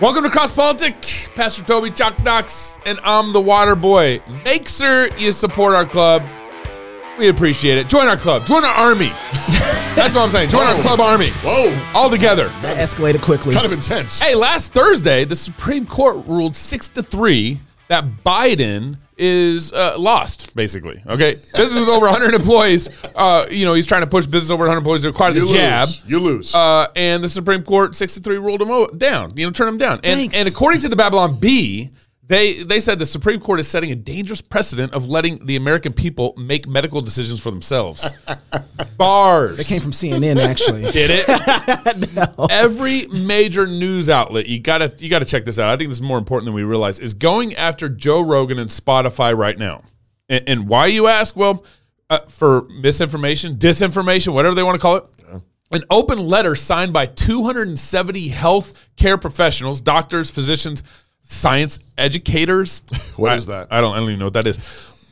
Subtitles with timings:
[0.00, 0.94] Welcome to Cross Politic.
[1.34, 4.22] Pastor Toby Chuck Knox, and I'm the Water Boy.
[4.44, 6.22] Make sure you support our club.
[7.18, 7.88] We appreciate it.
[7.88, 8.46] Join our club.
[8.46, 9.08] Join our army.
[9.94, 10.48] That's what I'm saying.
[10.48, 10.80] Join our Whoa.
[10.80, 11.30] club army.
[11.42, 12.48] Whoa, All together.
[12.62, 13.52] That escalated quickly.
[13.52, 14.18] kind of intense.
[14.20, 20.54] Hey, last Thursday, the Supreme Court ruled six to three that Biden is uh, lost,
[20.56, 21.02] basically.
[21.06, 22.88] Okay, business with over 100 employees.
[23.14, 25.52] Uh, you know, he's trying to push business over 100 employees to require You the
[25.52, 25.88] jab.
[26.06, 26.54] You lose.
[26.54, 29.36] Uh, and the Supreme Court six to three ruled him down.
[29.36, 30.00] You know, turn him down.
[30.02, 31.90] And and according to the Babylon Bee,
[32.30, 35.92] they they said the Supreme Court is setting a dangerous precedent of letting the American
[35.92, 38.08] people make medical decisions for themselves.
[38.96, 39.56] Bars.
[39.56, 40.82] That came from CNN, actually.
[40.92, 42.34] Did it?
[42.50, 45.74] Every major news outlet, you gotta you gotta check this out.
[45.74, 48.70] I think this is more important than we realize, is going after Joe Rogan and
[48.70, 49.82] Spotify right now.
[50.28, 51.34] And, and why you ask?
[51.34, 51.64] Well,
[52.10, 55.04] uh, for misinformation, disinformation, whatever they want to call it.
[55.72, 60.82] An open letter signed by 270 health care professionals, doctors, physicians,
[61.30, 62.84] science educators.
[63.16, 63.68] What I- is that?
[63.70, 64.58] I don't, I don't even know what that is.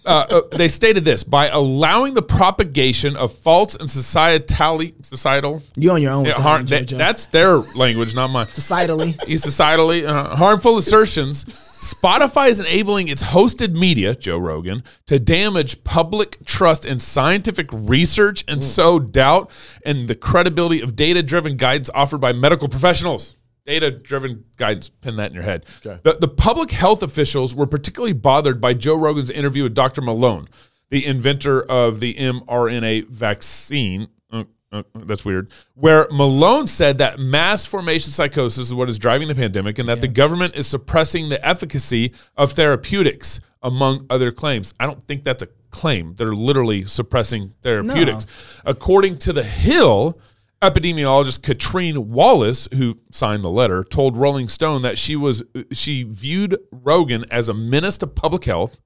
[0.06, 5.90] Uh, uh, they stated this by allowing the propagation of false and societally societal You
[5.90, 8.46] on your own with yeah, har- that- that's their language, not mine.
[8.46, 9.22] Societally.
[9.26, 11.44] He's societally uh, harmful assertions.
[11.44, 18.44] Spotify is enabling its hosted media, Joe Rogan, to damage public trust in scientific research
[18.48, 19.50] and sow doubt
[19.84, 23.36] in the credibility of data-driven guidance offered by medical professionals.
[23.68, 24.88] Data-driven guidance.
[24.88, 25.66] Pin that in your head.
[25.84, 26.00] Okay.
[26.02, 30.00] The, the public health officials were particularly bothered by Joe Rogan's interview with Dr.
[30.00, 30.48] Malone,
[30.88, 34.08] the inventor of the mRNA vaccine.
[34.32, 35.52] Uh, uh, that's weird.
[35.74, 40.00] Where Malone said that mass formation psychosis is what is driving the pandemic and that
[40.00, 44.72] the government is suppressing the efficacy of therapeutics, among other claims.
[44.80, 46.14] I don't think that's a claim.
[46.14, 48.24] They're literally suppressing therapeutics.
[48.64, 50.18] According to The Hill,
[50.60, 55.42] epidemiologist Katrine Wallace, who signed the letter, told Rolling Stone that she was
[55.72, 58.80] she viewed Rogan as a menace to public health.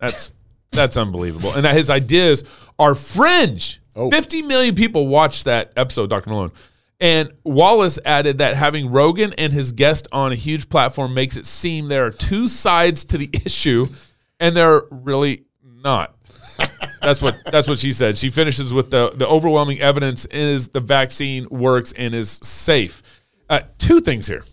[0.00, 0.32] That's
[0.70, 1.52] that's unbelievable.
[1.54, 2.44] And that his ideas
[2.78, 3.80] are fringe.
[3.96, 4.10] Oh.
[4.10, 6.30] 50 million people watched that episode, Dr.
[6.30, 6.52] Malone.
[7.00, 11.46] And Wallace added that having Rogan and his guest on a huge platform makes it
[11.46, 13.88] seem there are two sides to the issue,
[14.40, 16.16] and they're really not.
[17.02, 18.18] That's what that's what she said.
[18.18, 23.02] She finishes with the the overwhelming evidence is the vaccine works and is safe.
[23.48, 24.44] Uh, two things here.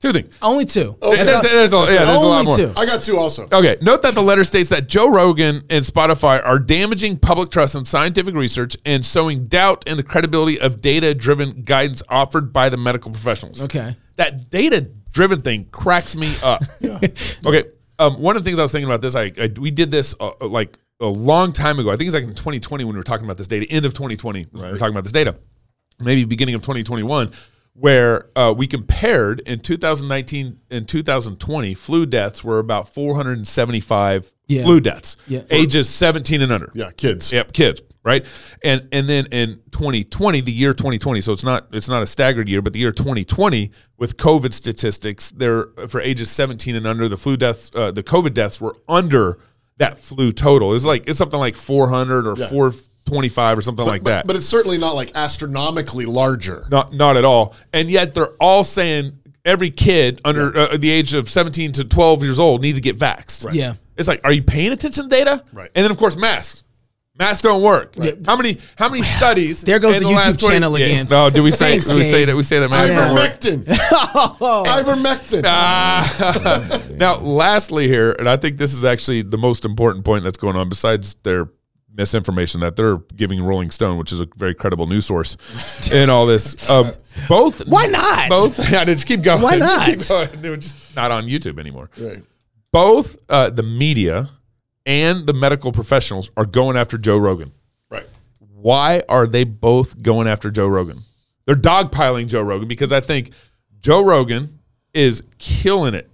[0.00, 0.38] Two things.
[0.40, 0.96] Only two.
[1.02, 2.56] There's, there's- there's a, yeah, there's a lot more.
[2.56, 2.72] two.
[2.74, 3.46] I got two also.
[3.52, 7.74] Okay, note that the letter states that Joe Rogan and Spotify are damaging public trust
[7.74, 12.70] in scientific research and sowing doubt in the credibility of data driven guidance offered by
[12.70, 13.62] the medical professionals.
[13.64, 13.94] Okay.
[14.16, 16.62] That data driven thing cracks me up.
[17.44, 17.64] Okay.
[17.98, 20.14] Um, one of the things I was thinking about this, I, I we did this
[20.18, 21.90] uh, uh, like a long time ago.
[21.90, 23.94] I think it's like in 2020 when we were talking about this data, end of
[23.94, 25.36] 2020, we were talking about this data,
[25.98, 27.30] maybe beginning of 2021,
[27.74, 34.64] where uh, we compared in 2019 and 2020 flu deaths were about 475 Yeah.
[34.64, 35.42] flu deaths, Yeah.
[35.50, 36.70] ages 17 and under.
[36.74, 37.32] Yeah, kids.
[37.32, 38.26] Yep, kids, right?
[38.64, 42.48] And and then in 2020, the year 2020, so it's not it's not a staggered
[42.48, 47.16] year, but the year 2020 with COVID statistics, there for ages 17 and under, the
[47.16, 49.38] flu deaths, uh, the COVID deaths were under
[49.80, 50.74] that flu total.
[50.74, 52.48] It's like it's something like 400 or Yeah.
[52.48, 54.26] 425 or something like but, that.
[54.26, 56.66] But it's certainly not like astronomically larger.
[56.70, 57.54] Not not at all.
[57.72, 62.22] And yet they're all saying every kid under uh, the age of 17 to 12
[62.22, 63.52] years old needs to get vaxxed.
[63.52, 63.74] Yeah.
[63.96, 65.42] It's like, are you paying attention to data?
[65.52, 65.70] Right.
[65.74, 66.62] And then of course masks.
[67.18, 67.96] Masks don't work.
[68.24, 69.62] How many how many studies?
[69.62, 71.06] There goes in the last YouTube channel again.
[71.10, 73.32] No, do we say Thanks, do we say that we say that masks don't work?
[73.40, 73.64] Ivermectin.
[74.84, 75.42] Ivermectin.
[75.44, 76.82] Ah.
[76.96, 80.56] now, lastly, here, and I think this is actually the most important point that's going
[80.56, 81.50] on, besides their
[81.94, 85.36] misinformation that they're giving Rolling Stone, which is a very credible news source,
[85.92, 86.70] in all this.
[86.70, 86.92] Um,
[87.28, 87.66] both.
[87.66, 88.30] Why not?
[88.30, 88.70] Both.
[88.70, 89.42] Yeah, just keep going.
[89.42, 90.08] Why Just keep not?
[90.08, 90.42] going.
[90.42, 91.90] They were just not on YouTube anymore.
[91.98, 92.18] Right.
[92.72, 94.30] Both uh, the media
[94.90, 97.52] and the medical professionals are going after Joe Rogan.
[97.90, 98.06] Right.
[98.40, 101.04] Why are they both going after Joe Rogan?
[101.46, 103.30] They're dogpiling Joe Rogan because I think
[103.78, 104.58] Joe Rogan
[104.92, 106.09] is killing it.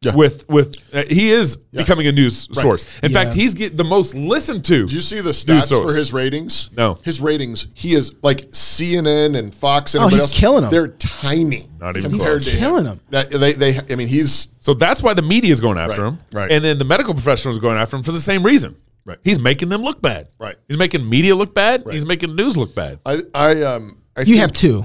[0.00, 0.14] Yeah.
[0.14, 3.00] With with uh, he is becoming a news source.
[3.00, 3.24] In Yeah.
[3.24, 4.82] fact, he's get the most listened to.
[4.82, 6.70] Did you see the stats for his ratings?
[6.76, 7.00] No.
[7.02, 10.38] His ratings, he is like CNN and Fox and Oh, he's else.
[10.38, 10.70] killing 'em.
[10.70, 11.62] They're tiny.
[11.80, 12.44] Not even compared close.
[12.44, 12.58] to him.
[12.60, 13.00] Killing 'em.
[13.10, 16.08] That- They, they, I mean, he's So that's why the media is going after Right,
[16.08, 16.52] him, right.
[16.52, 18.76] And then the medical professionals are going after him for the same reason.
[19.04, 19.18] Right.
[19.24, 20.28] He's making them look bad.
[20.38, 20.54] Right.
[20.68, 21.82] He's making media look bad.
[21.90, 22.98] He's making news look bad.
[23.04, 24.84] I, I, um, I You think- have two.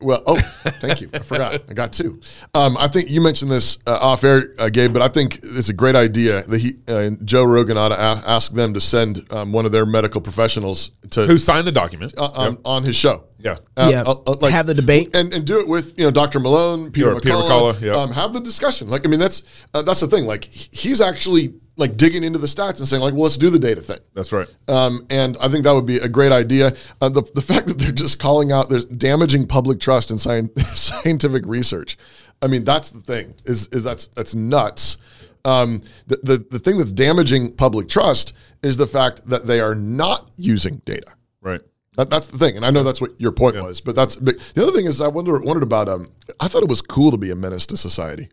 [0.00, 1.10] Well, oh, thank you.
[1.12, 1.62] I forgot.
[1.68, 2.20] I got two.
[2.54, 5.68] Um, I think you mentioned this uh, off air, uh, Gabe, but I think it's
[5.68, 9.20] a great idea that he uh, Joe Rogan ought to a- ask them to send
[9.32, 12.14] um, one of their medical professionals to Who signed the document?
[12.18, 13.24] uh, on, on his show.
[13.38, 13.56] Yeah.
[13.76, 14.04] Yeah.
[14.50, 15.10] Have the debate.
[15.14, 16.40] and, and do it with you know Dr.
[16.40, 17.22] Malone, Peter Sure, McCullough.
[17.22, 17.92] Peter McCullough, yeah.
[17.92, 18.88] um, have the discussion.
[18.88, 19.42] Like I mean, that's
[19.72, 20.26] uh, that's the thing.
[20.26, 23.58] Like he's actually like digging into the stats and saying like, well, let's do the
[23.58, 23.98] data thing.
[24.14, 24.48] That's right.
[24.68, 26.72] Um, and I think that would be a great idea.
[27.00, 30.56] Uh, the, the fact that they're just calling out there's damaging public trust in scien-
[30.60, 31.96] scientific research.
[32.42, 34.98] I mean, that's the thing is is that's that's nuts.
[35.44, 39.74] Um, the, the the thing that's damaging public trust is the fact that they are
[39.74, 41.14] not using data.
[41.40, 41.60] Right.
[41.96, 43.80] That, that's the thing, and I know that's what your point was.
[43.80, 44.38] But that's big.
[44.38, 45.88] the other thing is I wonder wondered about.
[45.88, 48.28] Um, I thought it was cool to be a menace to society.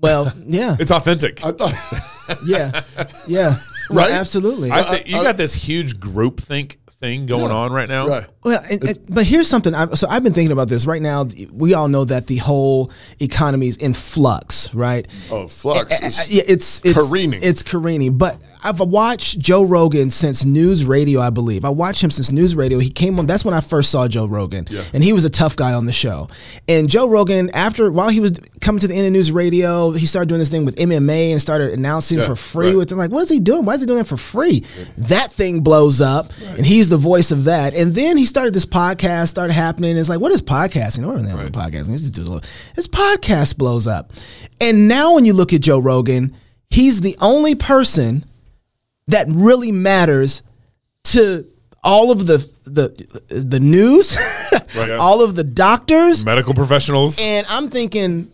[0.00, 1.44] Well, yeah, It's authentic.
[1.44, 1.74] I thought,
[2.46, 2.82] yeah,
[3.26, 3.56] yeah.
[3.92, 4.12] Right?
[4.12, 4.70] Absolutely.
[4.70, 8.06] I think you got this huge group think thing going on right now.
[8.06, 8.26] right?
[8.44, 9.74] Well, and, and- but here's something.
[9.74, 11.26] I, so I've been thinking about this right now.
[11.52, 15.08] We all know that the whole economy is in flux, right?
[15.28, 16.00] Oh, flux.
[16.02, 17.40] Is- yeah, it's, it's careening.
[17.42, 18.16] It's careening.
[18.16, 21.64] But I've watched Joe Rogan since News Radio, I believe.
[21.64, 22.78] I watched him since News Radio.
[22.78, 23.26] He came on.
[23.26, 25.92] That's when I first saw Joe Rogan, and he was a tough guy on the
[25.92, 26.28] show.
[26.68, 30.06] And Joe Rogan, after while he was coming to the end of News Radio, he
[30.06, 32.68] started doing this thing with MMA and started announcing Yeah, for free.
[32.68, 32.76] right.
[32.76, 33.64] With like, what is he doing?
[33.64, 34.60] Why is he doing that for free?
[34.98, 37.74] That thing blows up, and he's the voice of that.
[37.74, 39.96] And then he started this podcast, started happening.
[39.96, 41.06] It's like, what is podcasting?
[41.06, 41.50] Or anything right.
[41.52, 41.92] podcasting?
[41.92, 42.42] Just a little-
[42.74, 44.12] His podcast blows up,
[44.60, 46.34] and now when you look at Joe Rogan,
[46.68, 48.24] he's the only person
[49.08, 50.42] that really matters
[51.04, 51.46] to
[51.82, 52.36] all of the
[52.66, 54.16] the the news,
[54.76, 54.90] Right.
[54.92, 57.18] all of the doctors, Medical professionals.
[57.18, 58.30] and I'm thinking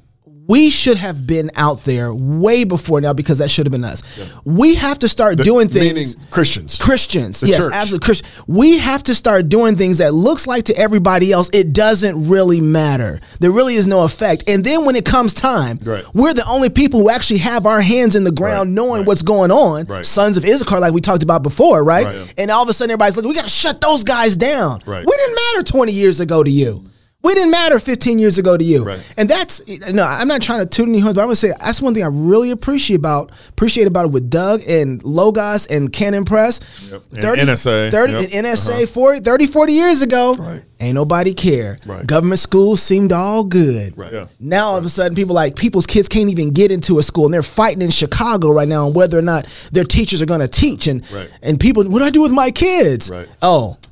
[0.48, 4.02] we should have been out there way before now because that should have been us.
[4.44, 5.94] We have to start doing things.
[5.94, 6.76] meaning Christians.
[6.78, 7.72] Christians, The yes, church.
[7.74, 8.04] absolutely.
[8.04, 8.28] Christian.
[8.46, 12.60] We have to start doing things that looks like to everybody else it doesn't really
[12.60, 13.20] matter.
[13.40, 14.44] There really is no effect.
[14.48, 16.04] And then when it comes time, Right.
[16.14, 19.06] we're the only people who actually have our hands in the ground, Right, knowing right.
[19.06, 19.86] what's going on.
[19.86, 20.06] Right.
[20.06, 22.06] Sons of Issachar, like we talked about before, right?
[22.06, 22.34] Right.
[22.38, 25.04] And all of a sudden, everybody's like, "We got to shut those guys down." Right.
[25.04, 26.84] We didn't matter 20 years ago to you.
[27.26, 28.84] We didn't matter 15 years ago to you.
[28.84, 29.14] Right.
[29.16, 31.82] And that's no, I'm not trying to toot any horns, but I'm gonna say that's
[31.82, 36.24] one thing I really appreciate about appreciate about it with Doug and Logos and Canon
[36.24, 36.60] Press.
[36.90, 37.02] Yep.
[37.12, 37.90] And NSA.
[37.90, 38.22] 30 Yep.
[38.22, 40.34] and NSA 40, 30, 40 years ago.
[40.38, 40.62] Right.
[40.78, 41.78] Ain't nobody care.
[41.86, 42.06] Right.
[42.06, 43.96] Government schools seemed all good.
[43.98, 44.12] Right.
[44.12, 44.26] Yeah.
[44.38, 47.24] Now all of a sudden people like people's kids can't even get into a school
[47.24, 50.48] and they're fighting in Chicago right now on whether or not their teachers are gonna
[50.48, 51.28] teach and Right.
[51.42, 53.10] and people what do I do with my kids?
[53.10, 53.26] Right.
[53.42, 53.88] Oh, Yeah.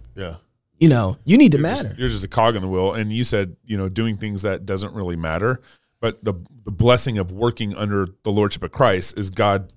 [0.84, 1.88] You know, you need to You're matter.
[1.88, 2.92] just, you're just a cog in the wheel.
[2.92, 5.62] And you said, you know, doing things that doesn't really matter.
[6.02, 6.34] But the
[6.66, 9.72] the blessing of working under the lordship of Christ is God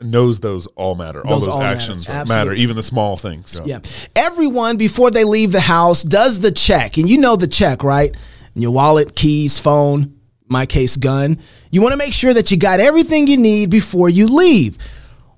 [0.00, 1.20] knows those all matter.
[1.24, 2.60] all Those those all actions matter, Absolutely.
[2.60, 3.60] even the small things.
[3.64, 3.78] Yeah.
[4.16, 6.96] Everyone before they leave the house does the check.
[6.96, 8.16] And you know the check, right?
[8.56, 10.18] Your wallet, keys, phone,
[10.48, 11.38] my case, gun.
[11.70, 14.76] You want to make sure that you got everything you need before you leave.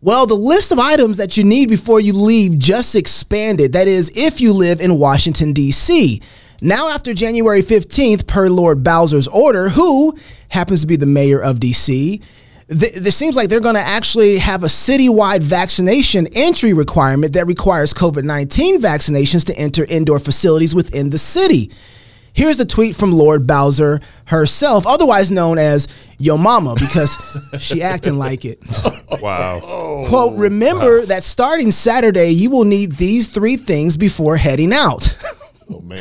[0.02, 3.74] Well, the list of items that you need before you leave just expanded.
[3.74, 6.22] That is, if you live in Washington, D.C.
[6.62, 10.16] Now, after January 15th, per Lord Bowser's order, who
[10.48, 12.18] happens to be the mayor of D.C.,
[12.68, 17.46] th- it seems like they're going to actually have a citywide vaccination entry requirement that
[17.46, 21.70] requires COVID 19 vaccinations to enter indoor facilities within the city.
[22.32, 25.88] Here's the tweet from Lord Bowser herself, otherwise known as
[26.18, 27.16] Yo Mama, because
[27.58, 28.60] she acting like it.
[29.20, 29.58] Wow.
[30.06, 35.16] Quote, oh, remember that starting Saturday, you will need these three things before heading out.
[35.72, 36.00] Oh man.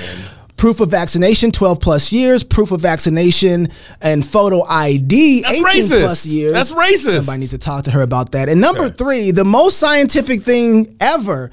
[0.57, 3.67] proof of vaccination 12 plus years proof of vaccination
[4.01, 5.99] and photo id That's 18 racist.
[6.01, 7.15] plus years That's racist.
[7.17, 8.95] somebody needs to talk to her about that and number Okay.
[8.95, 11.51] three the most scientific thing ever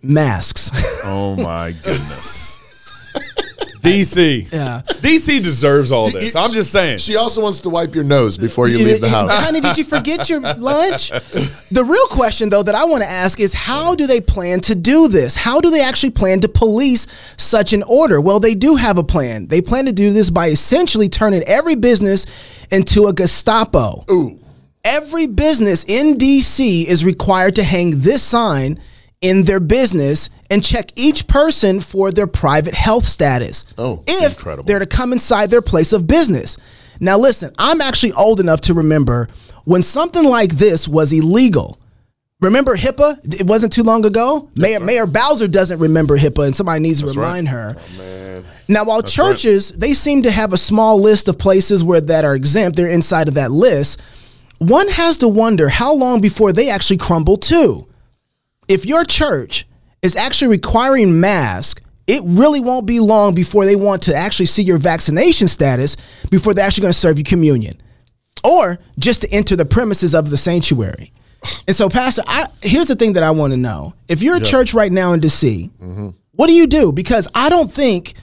[0.00, 0.70] masks
[1.04, 2.55] Oh my goodness.
[3.86, 4.52] DC.
[4.52, 4.82] Yeah.
[4.84, 6.36] DC deserves all this.
[6.36, 6.98] I'm just saying.
[6.98, 9.30] She also wants to wipe your nose before you leave the house.
[9.46, 11.10] honey did you forget your lunch
[11.70, 14.74] the real question though that i want to ask is how do they plan to
[14.74, 18.76] do this how do they actually plan to police such an order well they do
[18.76, 22.26] have a plan they plan to do this by essentially turning every business
[22.70, 24.38] into a gestapo Ooh.
[24.84, 28.80] every business in DC is required to hang this sign
[29.20, 33.64] in their business and check each person for their private health status.
[33.78, 34.64] Oh, if incredible.
[34.64, 36.56] they're to come inside their place of business.
[37.00, 39.28] Now, listen, I'm actually old enough to remember
[39.64, 41.78] when something like this was illegal.
[42.40, 43.40] Remember HIPAA?
[43.40, 44.50] It wasn't too long ago.
[44.56, 47.76] Mayor, Mayor Bowser doesn't remember HIPAA, and somebody needs to remind her.
[48.68, 52.34] Now, while churches, they seem to have a small list of places where that are
[52.34, 54.02] exempt, they're inside of that list.
[54.58, 57.86] One has to wonder how long before they actually crumble too.
[58.68, 59.66] If your church
[60.02, 64.62] is actually requiring masks it really won't be long before they want to actually see
[64.62, 65.96] your vaccination status
[66.30, 67.80] before they're actually going to serve you communion
[68.44, 71.12] or just to enter the premises of the sanctuary.
[71.66, 73.94] And so, Pastor, I, here's the thing that I want to know.
[74.08, 76.10] If you're a church right now in DC, mm-hmm.
[76.32, 76.92] what do you do?
[76.92, 78.14] Because I don't think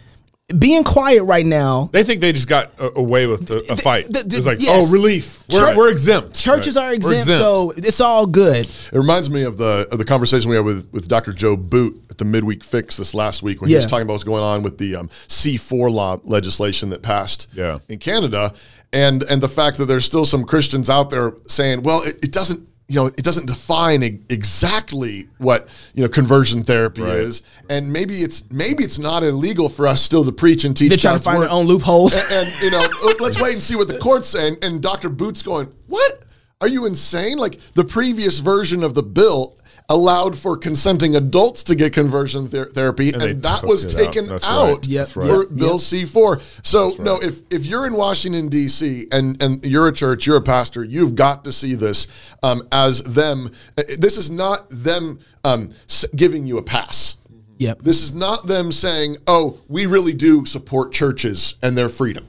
[0.60, 4.08] being quiet right now, They think they just got away with a, a fight.
[4.08, 4.88] the- the- it's like, yes.
[4.90, 5.42] oh, relief.
[5.52, 6.36] We're, Chur- we're exempt.
[6.36, 6.84] churches Right.
[6.84, 8.66] are We're exempt, so it's all good.
[8.68, 11.32] It reminds me of the of the conversation we had with, with Dr.
[11.34, 14.24] Joe Boot at the midweek fix this last week when he was talking about what's
[14.26, 17.80] going on with the um, C4 law legislation that passed Yeah.
[17.88, 18.54] in Canada,
[18.92, 22.32] and and the fact that there's still some Christians out there saying, well, it, it
[22.34, 22.68] doesn't.
[22.90, 27.16] You know, it doesn't define e- exactly what you know conversion therapy Right.
[27.16, 30.90] is, and maybe it's maybe it's not illegal for us still to preach and teach.
[30.90, 31.46] They're trying to find word.
[31.46, 32.14] their own loopholes.
[32.14, 32.86] And, and, you know,
[33.20, 34.58] let's wait and see what the court's saying.
[34.62, 35.10] And Dr.
[35.10, 36.24] Boots going, what?
[36.62, 37.38] Are you insane?
[37.38, 39.58] Like the previous version of the bill
[39.90, 44.14] allowed for consenting adults to get conversion ther- therapy, and, they that was it out.
[44.14, 44.44] taken out
[44.78, 44.88] right.
[44.88, 45.08] Yep.
[45.08, 45.48] For Yep.
[45.56, 46.40] Bill C four.
[46.64, 49.08] So no, if if you're in Washington D.C.
[49.12, 52.08] and and you're a church, you're a pastor, you've got to see this
[52.44, 53.50] um, as them.
[53.78, 55.70] uh, This is not them um,
[56.16, 57.18] giving you a pass.
[57.60, 57.84] Yep.
[57.84, 62.28] This is not them saying, "Oh, we really do support churches and their freedom."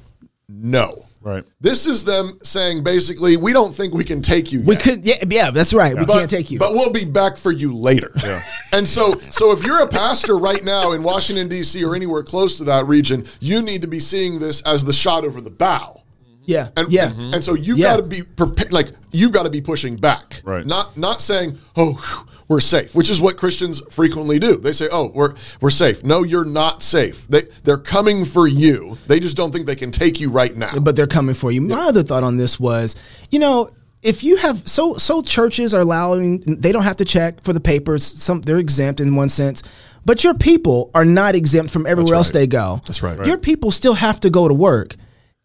[0.49, 1.06] No.
[1.25, 1.43] Right.
[1.61, 5.04] This is them saying basically, "We don't think we can take you." We yet, could,
[5.07, 5.97] yeah, yeah, that's right.
[5.99, 6.59] We but, can't take you.
[6.59, 8.12] but we'll be back for you later.
[8.23, 8.40] Yeah.
[8.75, 11.83] and so, so if you're a pastor right now in Washington D.C.
[11.83, 15.25] or anywhere close to that region, you need to be seeing this as the shot
[15.25, 16.02] over the bow.
[16.45, 17.11] yeah, And, yeah.
[17.11, 17.93] and, and so you've Yeah.
[17.93, 18.71] got to be prepared.
[18.73, 20.66] Like you've got to be pushing back, Right.
[20.66, 24.56] Not not saying, "Oh, whew, we're safe," which is what Christians frequently do.
[24.56, 27.26] They say, "Oh, we're we're safe." No, you're not safe.
[27.28, 28.98] They they're coming for you.
[29.06, 30.78] They just don't think they can take you right now.
[30.80, 31.60] but they're coming for you.
[31.60, 32.96] My other thought on this was,
[33.30, 33.70] you know,
[34.02, 37.60] if you have so so churches are allowing they don't have to check for the
[37.60, 38.04] papers.
[38.04, 39.62] Some they're exempt in one sense,
[40.04, 42.82] but your people are not exempt from everywhere else they go.
[42.86, 43.26] That's right.
[43.26, 44.96] Your people still have to go to work.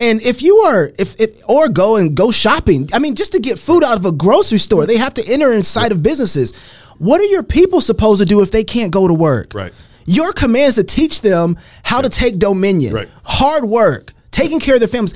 [0.02, 3.40] And if you are, if, if or go and go shopping, I mean, just to
[3.40, 6.54] get food out of a grocery store, they have to enter inside of businesses.
[7.00, 9.54] What are your people supposed to do if they can't go to work?
[9.54, 9.74] Right.
[10.06, 13.10] Your command is to teach them how to take dominion, Right.
[13.24, 15.14] hard work, taking care of their families.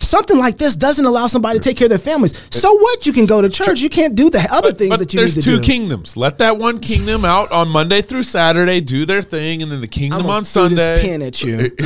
[0.00, 2.32] Something like this doesn't allow somebody to take care of their families.
[2.50, 3.04] So what?
[3.04, 3.80] You can go to church.
[3.80, 5.40] You can't do the other things But that you need to do.
[5.42, 6.16] There's two kingdoms.
[6.16, 9.86] Let that one kingdom out on Monday through Saturday, do their thing, and then the
[9.86, 11.02] kingdom on almost threw this Sunday.
[11.02, 11.70] pin at you.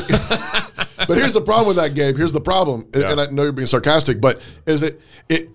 [1.06, 2.16] But here's the problem with that, Gabe.
[2.16, 3.12] Here's the problem, and- Yeah.
[3.12, 5.48] and I know you're being sarcastic, but is it it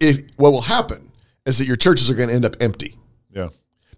[0.00, 1.10] it what will happen
[1.46, 2.94] is that your churches are going to end up empty.
[3.34, 3.48] Yeah.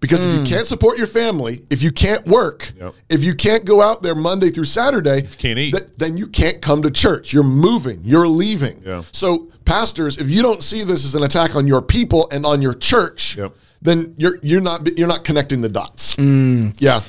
[0.00, 2.94] Because if you can't support your family, if you can't work, Yep.
[3.08, 5.70] if you can't go out there Monday through Saturday, can't eat.
[5.76, 7.32] th- then you can't come to church.
[7.32, 8.82] You're moving, you're leaving.
[8.84, 9.02] Yeah.
[9.12, 12.60] So, pastors, if you don't see this as an attack on your people and on
[12.60, 13.54] your church, Yep.
[13.80, 16.16] then you're you're not you're not connecting the dots.
[16.16, 16.74] Mm.
[16.80, 17.00] Yeah.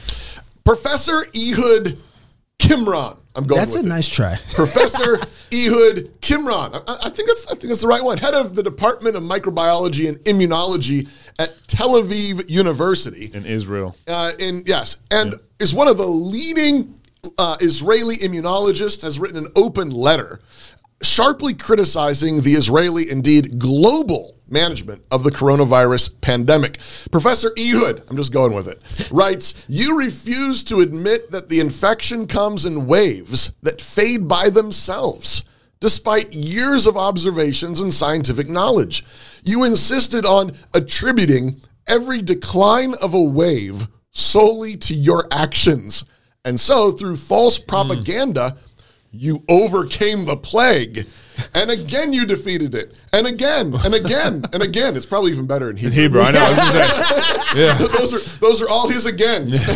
[0.63, 1.97] Professor Ehud
[2.59, 3.17] Qimron.
[3.35, 3.85] I'm going That's a it.
[3.85, 4.35] nice try.
[4.53, 5.15] Professor
[5.51, 6.83] Ehud Qimron.
[6.87, 8.17] I, I think that's I think that's the right one.
[8.17, 11.07] Head of the Department of Microbiology and Immunology
[11.39, 13.31] at Tel Aviv University.
[13.33, 13.95] In Israel.
[14.07, 16.99] Uh, in yes, and is one of the leading
[17.39, 19.01] uh, Israeli immunologists.
[19.01, 20.39] Has written an open letter,
[21.01, 26.77] sharply criticizing the Israeli, indeed global, management of the coronavirus pandemic.
[27.11, 28.79] Professor Ehud, I'm just going with it,
[29.11, 35.43] writes: "You refuse to admit that the infection comes in waves that fade by themselves."
[35.79, 39.03] despite years of observations and scientific knowledge.
[39.43, 46.05] You insisted on attributing every decline of a wave solely to your actions.
[46.45, 47.65] And so, through false hmm.
[47.65, 48.55] propaganda,
[49.13, 51.05] you overcame the plague.
[51.55, 52.99] And again, you defeated it.
[53.13, 54.95] And again, and again, and again.
[54.95, 56.01] It's probably even better in Hebrew.
[56.01, 56.43] Hebrew, I know.
[56.43, 57.29] I was gonna say.
[57.53, 57.77] Yeah.
[57.77, 59.61] those are those are all his agains.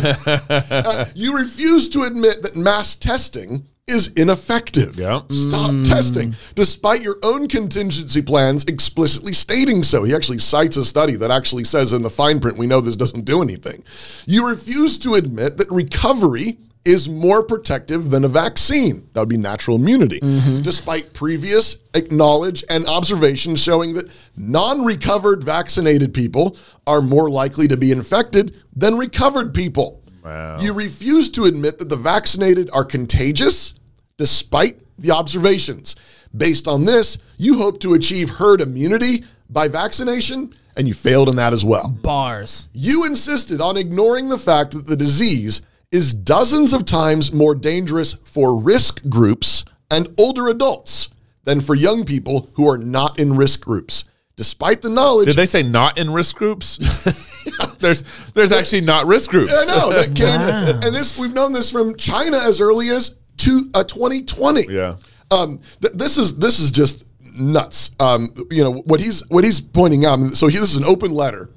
[0.48, 4.96] Uh, you refuse to admit that mass testing is ineffective.
[4.96, 5.22] Yeah.
[5.30, 10.04] Stop testing, despite your own contingency plans explicitly stating so.
[10.04, 12.96] He actually cites a study that actually says in the fine print, we know this
[12.96, 13.82] doesn't do anything.
[14.26, 19.06] You refuse to admit that recovery is more protective than a vaccine.
[19.12, 20.62] That would be natural immunity, mm-hmm.
[20.62, 27.76] despite previous acknowledged and observations showing that non recovered vaccinated people are more likely to
[27.76, 30.02] be infected than recovered people.
[30.24, 30.60] Wow.
[30.60, 33.74] You refuse to admit that the vaccinated are contagious
[34.16, 35.94] despite the observations.
[36.34, 41.36] Based on this, you hope to achieve herd immunity by vaccination, and you failed in
[41.36, 41.88] that as well.
[41.88, 42.70] Bars.
[42.72, 48.14] You insisted on ignoring the fact that the disease is dozens of times more dangerous
[48.24, 51.10] for risk groups and older adults
[51.44, 54.04] than for young people who are not in risk groups.
[54.36, 56.76] Despite the knowledge Did they say not in risk groups?
[57.80, 58.04] there's
[58.34, 59.52] there's actually not risk groups.
[59.52, 63.68] I know that came, and this we've known this from China as early as to
[63.74, 64.66] uh, 2020.
[64.72, 64.96] Yeah.
[65.30, 67.04] Um, th- this is this is just
[67.36, 67.90] nuts.
[67.98, 70.20] Um, you know what he's what he's pointing out.
[70.20, 71.50] So he, this is an open letter.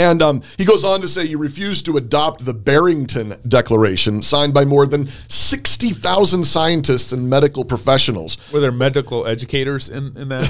[0.00, 4.54] And um, he goes on to say you refuse to adopt the Barrington Declaration, signed
[4.54, 8.38] by more than 60,000 scientists and medical professionals.
[8.50, 10.48] Were there medical educators in, in that?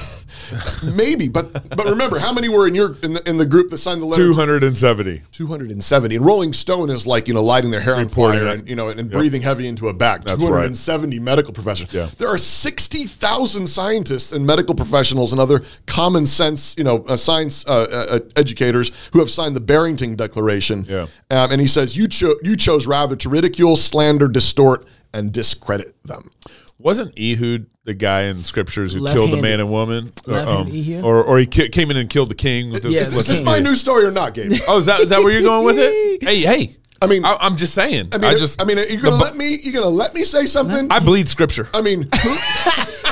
[0.96, 3.78] Maybe, but but remember, how many were in your in the, in the group that
[3.78, 4.22] signed the letter?
[4.22, 5.22] 270.
[5.32, 6.14] 270.
[6.16, 8.88] And Rolling Stone is like, you know, lighting their hair on fire and, you know,
[8.88, 10.22] and, and breathing heavy into a bag.
[10.22, 11.92] That's 270 medical professionals.
[11.92, 12.08] Yeah.
[12.18, 17.66] There are 60,000 scientists and medical professionals and other common sense, you know, uh, science
[17.66, 20.84] uh, uh, educators who have signed the Barrington Declaration.
[20.88, 21.06] Yeah.
[21.30, 25.94] Um, and he says, you, cho- you chose rather to ridicule, slander, distort, and discredit
[26.04, 26.30] them.
[26.78, 29.42] Wasn't Ehud the guy in scriptures who killed the Left-handed.
[29.42, 30.12] man and woman?
[30.26, 33.14] Uh, Left-handed or or he ki- came in and killed the king with his Yes,
[33.16, 34.52] Is this my new story or not, Gabe?
[34.68, 36.22] Oh, is that is that where you're going with it?
[36.26, 36.76] Hey, hey.
[37.02, 38.10] I mean- I, I'm just saying.
[38.12, 39.58] I mean, I just I mean, you're you gonna let me?
[39.62, 40.90] You're gonna let me say something?
[40.90, 41.68] I bleed scripture.
[41.74, 42.30] I mean, who,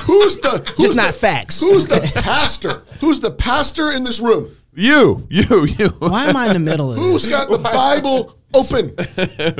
[0.04, 1.60] who's the who's Just not the- facts.
[1.60, 2.82] Who's the pastor?
[3.00, 4.50] Who's the pastor in this room?
[4.74, 5.88] You, you, you.
[5.98, 7.32] Why am I in the middle of Who's this?
[7.32, 8.94] got the Bible open?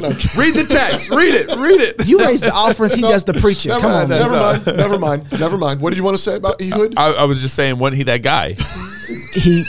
[0.00, 1.10] No, Read the text.
[1.10, 1.48] Read it.
[1.56, 2.06] Read it.
[2.08, 3.70] You raise the offerings, he does the preaching.
[3.70, 4.20] never, Come on, man.
[4.20, 4.66] never mind.
[4.76, 5.40] Never mind.
[5.40, 5.80] Never mind.
[5.80, 6.94] What did you want to say about Ehud?
[6.96, 8.52] I, I was just saying, wasn't he that guy?
[9.34, 9.64] He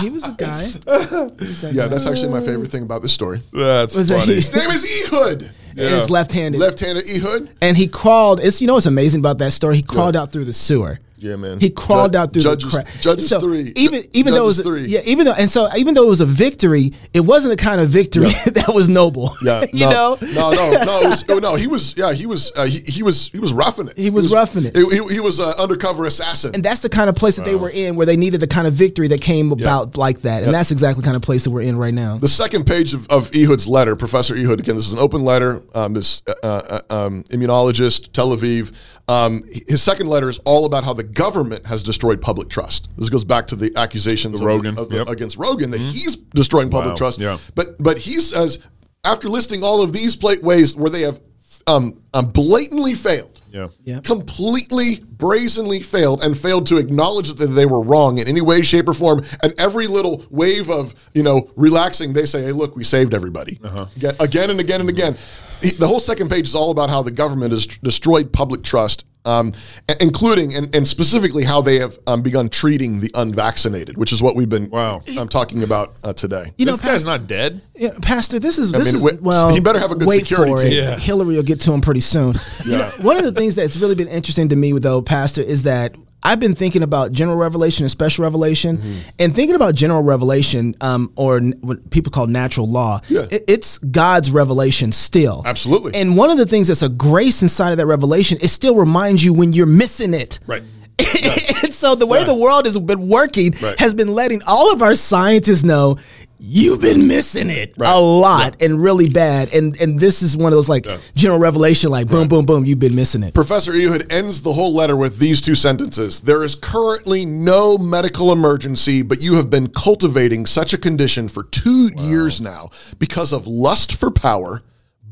[0.00, 0.62] he was a guy.
[0.62, 1.88] He was that yeah, guy.
[1.88, 3.42] that's actually my favorite thing about this story.
[3.52, 4.34] That's Was that funny.
[4.36, 5.50] His name is Ehud.
[5.76, 6.58] It's left-handed.
[6.58, 7.50] Left-handed Ehud.
[7.60, 8.40] and he crawled.
[8.40, 9.76] It's you know what's amazing about that story?
[9.76, 11.00] He crawled out through the sewer.
[11.20, 11.60] Yeah, man.
[11.60, 13.00] He crawled Ju- out through Judges- the crack.
[13.00, 13.72] Judges so three.
[13.76, 14.88] Even even though it was Judges three.
[14.88, 17.80] yeah, even though and so even though it was a victory, it wasn't the kind
[17.80, 19.34] of victory that was noble.
[19.44, 20.18] Yeah, you no, know.
[20.34, 21.54] no, no, no, it was, oh, no.
[21.54, 23.96] He was, yeah, he was, uh, he, he was, he was roughing it.
[23.98, 24.76] He was roughing it.
[24.76, 26.54] He, he, he was an undercover assassin.
[26.54, 28.66] And that's the kind of place that they were in where they needed the kind
[28.66, 30.42] of victory that came about like that.
[30.42, 32.18] And that's exactly the kind of place that we're in right now.
[32.18, 35.60] The second page of, of Ehud's letter, Professor Ehud, again, this is an open letter.
[35.74, 38.72] Um, this uh, uh, um, immunologist, Tel Aviv.
[39.10, 42.88] Um, his second letter is all about how the government has destroyed public trust.
[42.96, 45.08] This goes back to the accusations of the- Rogan, of the- yep.
[45.08, 47.18] against Rogan that he's destroying public Wow, trust.
[47.18, 47.38] yeah.
[47.54, 48.58] But but he says
[49.04, 51.18] after listing all of these pla- ways where they have
[51.66, 53.66] um, um, blatantly failed, Yeah.
[53.84, 54.00] Yeah.
[54.00, 58.88] completely brazenly failed and failed to acknowledge that they were wrong in any way shape
[58.88, 62.84] or form and every little wave of you know relaxing they say hey look we
[62.84, 63.58] saved everybody
[63.96, 65.16] again, again and again and again
[65.62, 69.04] He- the whole second page is all about how the government has destroyed public trust
[69.26, 69.52] um,
[70.00, 74.34] including and, and specifically how they have um, begun treating the unvaccinated which is what
[74.34, 75.02] we've been Wow.
[75.18, 77.60] um, talking about uh, today You know, this guy's not dead.
[77.76, 79.50] Yeah, Pastor, this is this mean, is wait- well.
[79.52, 80.70] he better have a good wait security for it.
[80.70, 80.72] team.
[80.84, 80.96] Yeah.
[80.98, 82.34] Hillary will get to him pretty soon.
[82.64, 82.90] yeah.
[83.02, 86.38] one of the things that's really been interesting to me, though, Pastor, is that I've
[86.40, 89.08] been thinking about general revelation and special revelation, Mm-hmm.
[89.18, 93.00] and thinking about general revelation, um, or n- what people call natural law.
[93.08, 93.26] Yeah.
[93.30, 95.42] it- it's God's revelation still.
[95.46, 95.94] Absolutely.
[95.94, 99.24] And one of the things that's a grace inside of that revelation, it still reminds
[99.24, 100.38] you when you're missing it.
[100.46, 100.62] right
[101.64, 103.78] and so the way the world has been working Right.
[103.80, 105.96] has been letting all of our scientists know
[106.40, 107.94] you've been missing it Right.
[107.94, 109.52] a lot and really bad.
[109.52, 112.78] And and this is one of those like general revelation, like boom, boom, boom, you've
[112.78, 113.34] been missing it.
[113.34, 116.20] Professor Ehud ends the whole letter with these two sentences.
[116.20, 121.44] There is currently no medical emergency, but you have been cultivating such a condition for
[121.44, 124.62] two years now because of lust for power,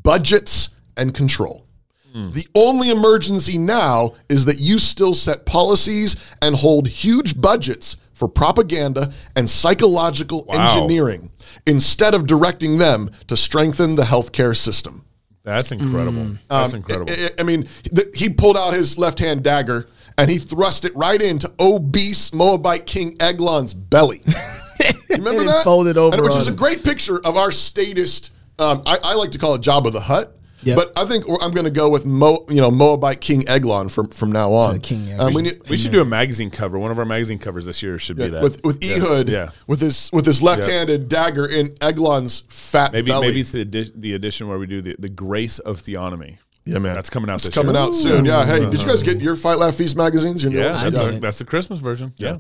[0.03, 1.67] budgets, and control.
[2.13, 2.31] Hmm.
[2.31, 8.27] The only emergency now is that you still set policies and hold huge budgets for
[8.29, 10.75] propaganda and psychological Wow.
[10.75, 11.31] engineering
[11.67, 15.05] instead of directing them to strengthen the healthcare system.
[15.45, 16.23] That's incredible.
[16.23, 16.39] Mm.
[16.51, 17.13] That's Um, incredible.
[17.13, 20.95] I, I mean, th- he pulled out his left hand dagger and he thrust it
[20.97, 24.23] right into obese Moabite King Eglon's belly.
[25.11, 25.65] Remember And it that?
[25.65, 28.33] folded over and which on is a great picture of our statist.
[28.59, 30.37] Um, I, I like to call it Jabba the Hutt.
[30.69, 30.77] Yep.
[30.77, 34.09] But I think I'm going to go with Mo, you know, Moabite King Eglon from
[34.09, 34.81] from now on.
[34.81, 35.21] King Eglon.
[35.29, 36.79] Um, we need- we should do a magazine cover.
[36.79, 38.43] One of our magazine covers this year should be that.
[38.43, 39.51] with with Ehud Yeah.
[39.67, 43.29] with his with his left-handed dagger in Eglon's fat Maybe belly.
[43.29, 46.39] maybe it's the, edi- the edition where we do the, the grace of theonomy.
[46.65, 47.85] yeah, man, That's coming out It's this coming year.
[47.85, 48.25] out soon.
[48.25, 48.45] Yeah.
[48.45, 50.43] Hey, did you guys get your Fight Laugh Feast magazines?
[50.45, 51.15] Your Yeah, that's, did.
[51.15, 52.13] a, that's the Christmas version.
[52.19, 52.39] Yeah.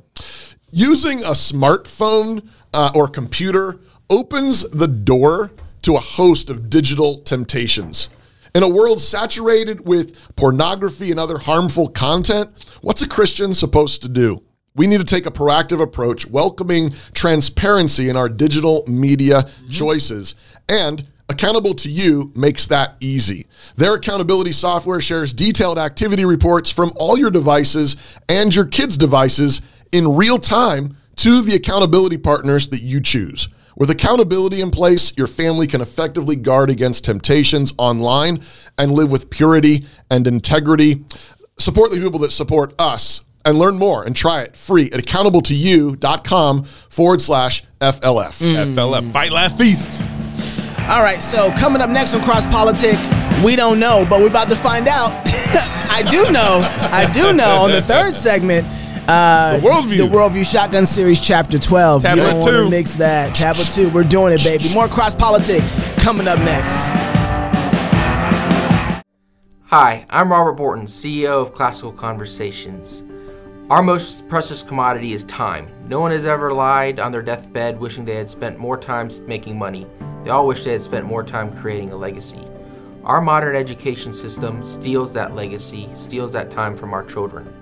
[0.70, 5.50] Using a smartphone uh, or computer opens the door
[5.82, 8.08] to a host of digital temptations.
[8.58, 14.08] In a world saturated with pornography and other harmful content, what's a Christian supposed to
[14.08, 14.42] do?
[14.74, 19.68] We need to take a proactive approach, welcoming transparency in our digital media mm-hmm.
[19.68, 20.34] choices.
[20.68, 23.46] And Accountable to You makes that easy.
[23.76, 27.96] Their accountability software shares detailed activity reports from all your devices
[28.28, 29.60] and your kids' devices
[29.92, 33.50] in real time to the accountability partners that you choose.
[33.78, 38.42] With accountability in place, your family can effectively guard against temptations online
[38.76, 41.04] and live with purity and integrity.
[41.58, 46.64] Support the people that support us and learn more and try it free at accountable2you.com
[46.64, 48.42] forward slash FLF.
[48.42, 49.00] FLF.
[49.00, 49.12] Mm.
[49.12, 50.02] Fight, laugh, feast.
[50.88, 52.98] All right, so coming up next on Cross Politic,
[53.44, 55.12] we don't know, but we're about to find out.
[55.88, 56.66] I do know.
[56.90, 58.66] I do know on the third segment.
[59.08, 59.96] Uh, The Worldview.
[59.96, 62.02] The Worldview Shotgun Series, Chapter 12.
[62.02, 62.64] Tablet you don't want two.
[62.64, 63.34] to mix that.
[63.34, 63.88] Tablet 2.
[63.88, 64.72] We're doing it, baby.
[64.74, 65.62] More Cross Politic
[65.96, 66.90] coming up next.
[69.68, 73.02] Hi, I'm Robert Bortins, CEO of Classical Conversations.
[73.70, 75.70] Our most precious commodity is time.
[75.88, 79.58] No one has ever lied on their deathbed wishing they had spent more time making
[79.58, 79.86] money.
[80.22, 82.46] They all wish they had spent more time creating a legacy.
[83.04, 87.54] Our modern education system steals that legacy, steals that time from our children.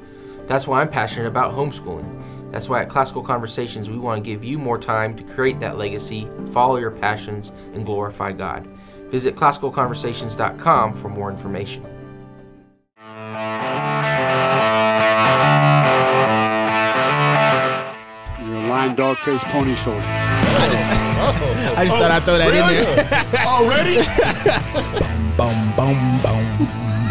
[0.46, 2.52] That's why I'm passionate about homeschooling.
[2.52, 5.76] That's why at Classical Conversations we want to give you more time to create that
[5.76, 8.66] legacy, follow your passions, and glorify God.
[9.08, 11.84] Visit classicalconversations.com for more information.
[18.40, 20.00] You're a lying dog faced pony shoulder.
[20.02, 22.86] I just thought I'd throw that in there.
[23.46, 23.96] Already?
[25.36, 26.35] boom, boom, boom.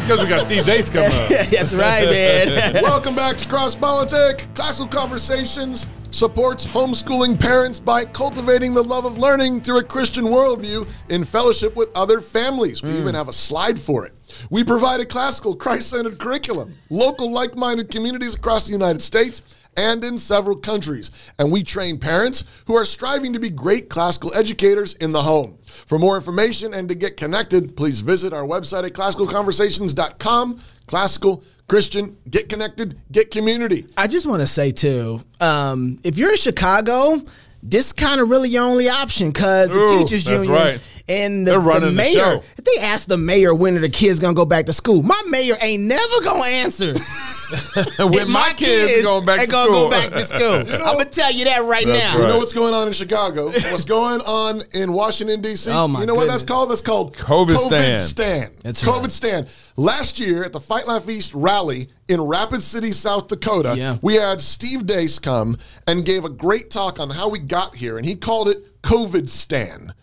[0.05, 1.29] Because we got Steve Deace coming up.
[1.49, 2.73] That's right, man.
[2.83, 4.47] Welcome back to Cross Politic.
[4.53, 10.87] Classical Conversations supports homeschooling parents by cultivating the love of learning through a Christian worldview
[11.09, 12.83] in fellowship with other families.
[12.83, 12.97] We hmm.
[12.97, 14.13] even have a slide for it.
[14.51, 19.41] We provide a classical, Christ centered curriculum, local, like minded communities across the United States
[19.77, 21.11] and in several countries.
[21.39, 25.57] And we train parents who are striving to be great classical educators in the home.
[25.65, 30.59] For more information and to get connected, please visit our website at classicalconversations.com.
[30.87, 33.87] Classical, Christian, get connected, get community.
[33.97, 37.21] I just want to say too, um, if you're in Chicago,
[37.63, 40.81] this kind of really your only option because the Ooh, teachers that's union right.
[41.07, 42.13] and the, They're the running the mayor.
[42.13, 42.43] show.
[42.57, 45.19] if they ask the mayor when are the kids gonna go back to school, my
[45.29, 46.93] mayor ain't never gonna answer.
[47.99, 49.83] when If my kids going back ain't to gonna school.
[49.85, 50.73] go back to school.
[50.85, 52.21] I'm gonna tell you that right That's now.
[52.21, 53.45] You know what's going on in Chicago?
[53.45, 55.71] What's going on in Washington D.C.?
[55.71, 56.49] Oh, my You know what that's goodness.
[56.55, 56.69] called?
[56.71, 57.97] That's called COVID stand.
[57.97, 58.53] stand.
[58.63, 59.11] That's COVID right.
[59.11, 59.47] stand.
[59.77, 63.97] Last year at the Fight Laugh Feast rally in Rapid City, South Dakota, Yeah.
[64.01, 67.97] we had Steve Deace come and gave a great talk on how we got here,
[67.97, 69.93] and he called it COVID stand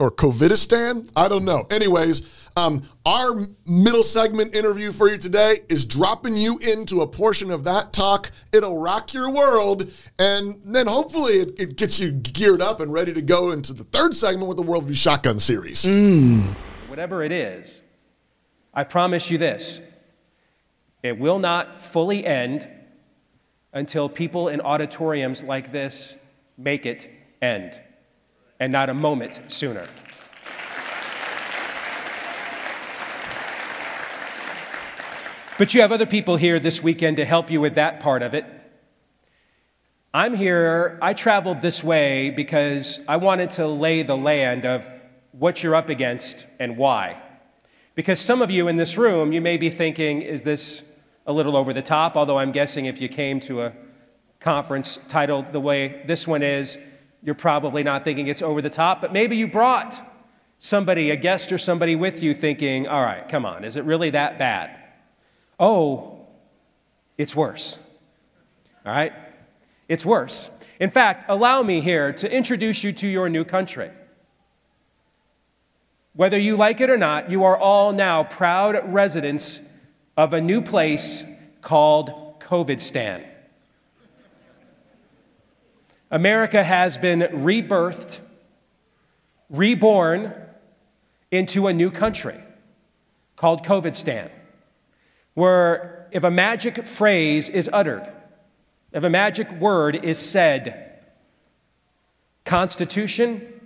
[0.00, 1.10] or COVIDistan.
[1.16, 1.66] I don't know.
[1.70, 3.34] Anyways, um, our
[3.66, 8.30] middle segment interview for you today is dropping you into a portion of that talk.
[8.52, 13.12] It'll rock your world, and then hopefully it, it gets you geared up and ready
[13.12, 15.84] to go into the third segment with the Worldview Shotgun series.
[16.88, 17.82] whatever it is,
[18.72, 19.80] I promise you this
[21.02, 22.68] it will not fully end
[23.72, 26.16] until people in auditoriums like this
[26.56, 27.10] make it
[27.42, 27.80] end,
[28.60, 29.84] and not a moment sooner.
[35.56, 38.34] But you have other people here this weekend to help you with that part of
[38.34, 38.44] it.
[40.12, 44.88] I'm here, I traveled this way because I wanted to lay the land of
[45.32, 47.20] what you're up against and why.
[47.94, 50.82] Because some of you in this room, you may be thinking, is this
[51.26, 52.16] a little over the top?
[52.16, 53.72] Although I'm guessing if you came to a
[54.40, 56.78] conference titled the way this one is,
[57.24, 60.00] you're probably not thinking it's over the top, but maybe you brought
[60.58, 64.10] somebody, a guest or somebody with you, thinking, all right, come on, is it really
[64.10, 64.70] that bad?
[65.58, 66.26] Oh,
[67.16, 67.78] it's worse.
[68.84, 69.12] All right?
[69.88, 70.50] It's worse.
[70.78, 73.90] In fact, allow me here to introduce you to your new country.
[76.12, 79.60] Whether you like it or not, you are all now proud residents
[80.16, 81.24] of a new place
[81.60, 83.24] called COVIDstan.
[86.10, 88.20] America has been rebirthed,
[89.50, 90.34] reborn
[91.30, 92.38] into a new country
[93.36, 94.30] called COVIDstan,
[95.34, 98.10] where if a magic phrase is uttered,
[98.92, 101.00] if a magic word is said,
[102.44, 103.60] Constitution,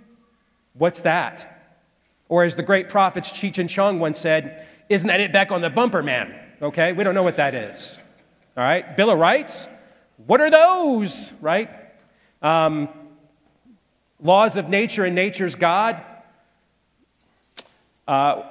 [0.73, 1.75] what's that?
[2.29, 5.61] Or as the great prophets Cheech and Chong once said, isn't that it back on
[5.61, 6.33] the bumper, man?
[6.61, 7.99] Okay, we don't know what that is.
[8.57, 9.67] All right, Bill of Rights,
[10.25, 11.69] what are those, right?
[12.41, 12.87] Um,
[14.21, 16.03] laws of nature and nature's God.
[18.07, 18.43] Uh,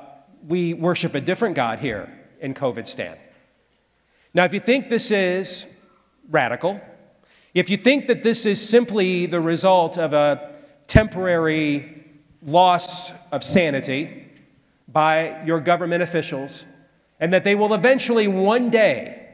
[0.46, 3.16] we worship a different God here in COVIDstan.
[4.34, 5.66] Now, if you think this is
[6.30, 6.80] radical,
[7.54, 10.54] if you think that this is simply the result of a
[10.86, 12.04] temporary
[12.42, 14.26] loss of sanity
[14.86, 16.66] by your government officials,
[17.20, 19.26] and that they will eventually one day,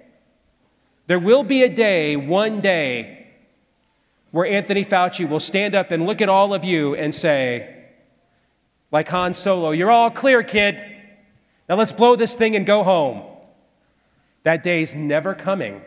[1.06, 3.23] there will be a day, one day,
[4.34, 7.84] where Anthony Fauci will stand up and look at all of you and say,
[8.90, 10.84] like Han Solo, you're all clear, kid.
[11.68, 13.22] Now let's blow this thing and go home.
[14.42, 15.82] That day's never coming.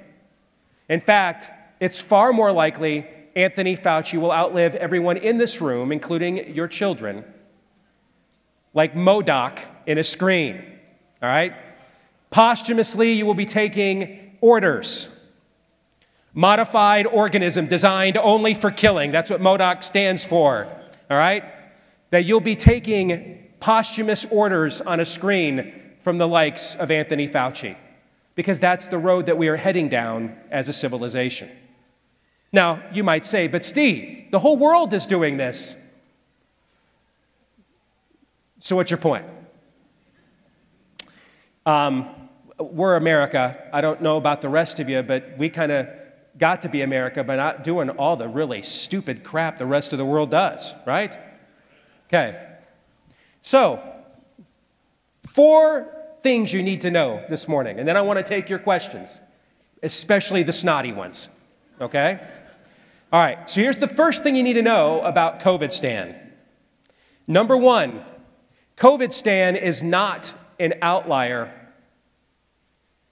[0.87, 3.05] In fact, it's far more likely
[3.35, 7.25] Anthony Fauci will outlive everyone in this room, including your children,
[8.73, 10.63] like MODOK in a screen.
[11.21, 11.53] All right?
[12.29, 15.09] Posthumously, you will be taking orders.
[16.37, 19.09] Modified organism designed only for killing.
[19.09, 20.67] That's what MODOK stands for.
[21.09, 21.43] All right?
[22.11, 27.75] That you'll be taking posthumous orders on a screen from the likes of Anthony Fauci,
[28.35, 31.49] because that's the road that we are heading down as a civilization.
[32.53, 35.75] Now, you might say, but Steve, the whole world is doing this.
[38.59, 39.25] So, what's your point?
[41.65, 42.07] Um,
[42.59, 43.57] we're America.
[43.73, 45.87] I don't know about the rest of you, but we kind of
[46.37, 49.99] got to be America by not doing all the really stupid crap the rest of
[49.99, 51.17] the world does, right?
[52.07, 52.41] Okay.
[53.41, 53.81] So,
[55.27, 58.59] four things you need to know this morning, and then I want to take your
[58.59, 59.21] questions,
[59.83, 61.29] especially the snotty ones,
[61.79, 62.19] okay?
[63.11, 66.15] All right, so here's the first thing you need to know about COVID Stan.
[67.25, 68.03] Number one,
[68.77, 71.53] COVID Stan is not an outlier.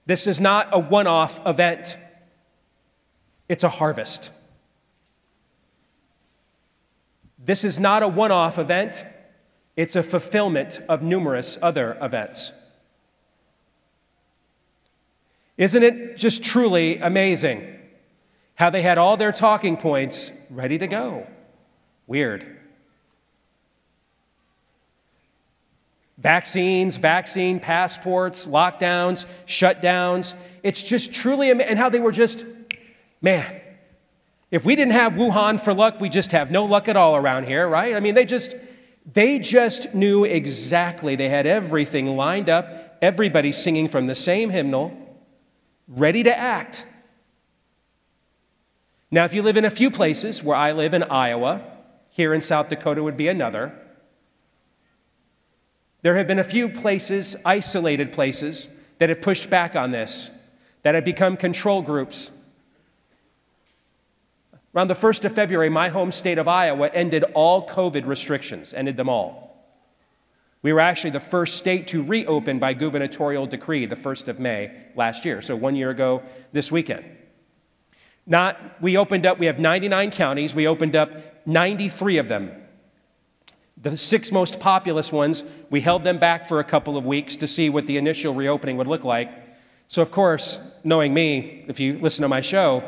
[0.06, 1.98] This is not a one off event,
[3.47, 4.31] it's a harvest.
[7.38, 9.05] This is not a one off event,
[9.75, 12.53] it's a fulfillment of numerous other events.
[15.58, 17.75] Isn't it just truly amazing?
[18.55, 21.27] how they had all their talking points ready to go.
[22.08, 22.58] Weird.
[26.17, 30.34] Vaccines, vaccine passports, lockdowns, shutdowns.
[30.63, 32.45] It's just truly, and how they were just,
[33.21, 33.62] man,
[34.51, 37.45] if we didn't have Wuhan for luck, we just have no luck at all around
[37.45, 37.95] here, right?
[37.95, 38.56] I mean, they just,
[39.12, 41.15] they just knew exactly.
[41.15, 44.95] They had everything lined up, everybody singing from the same hymnal,
[45.88, 46.86] ready to act.
[49.12, 51.62] Now, if you live in a few places, where I live in Iowa,
[52.10, 53.73] here in South Dakota would be another,
[56.01, 60.32] there have been a few places, isolated places, that have pushed back on this,
[60.84, 62.32] that have become control groups.
[64.76, 68.98] Around the 1st of February, my home state of Iowa ended all COVID restrictions, ended
[68.98, 69.46] them all.
[70.62, 74.72] We were actually the first state to reopen by gubernatorial decree the 1st of May
[74.96, 77.06] last year, so one year ago this weekend.
[78.28, 81.12] Not, we opened up, we have 99 counties, we opened up
[81.48, 82.52] 93 of them.
[83.82, 87.48] The six most populous ones, we held them back for a couple of weeks to
[87.48, 89.32] see what the initial reopening would look like.
[89.88, 92.84] So, of course, knowing me, if you listen to my show,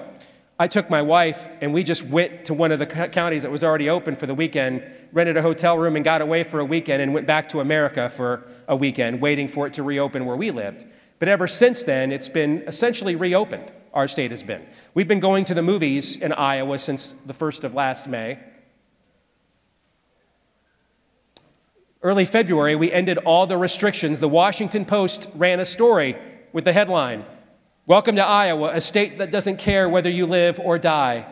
[0.59, 3.63] I took my wife and we just went to one of the counties that was
[3.63, 7.01] already open for the weekend, rented a hotel room and got away for a weekend
[7.01, 10.49] and went back to America for a weekend, waiting for it to reopen where we
[10.49, 10.85] lived.
[11.19, 14.65] But ever since then, it's been essentially reopened our state has been.
[14.93, 18.39] We've been going to the movies in Iowa since the first of last May.
[22.03, 24.19] Early February, we ended all the restrictions.
[24.19, 26.15] The Washington Post ran a story
[26.53, 27.25] with the headline
[27.87, 31.25] Welcome to Iowa, a state that doesn't care whether you live or die.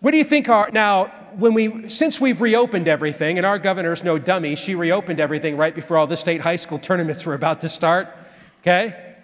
[0.00, 1.06] what do you think are now
[1.36, 5.74] when we since we've reopened everything and our governor's no dummy she reopened everything right
[5.74, 8.14] before all the state high school tournaments were about to start
[8.60, 9.16] okay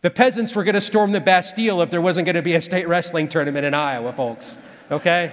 [0.00, 2.60] the peasants were going to storm the bastille if there wasn't going to be a
[2.60, 4.58] state wrestling tournament in iowa folks
[4.90, 5.32] okay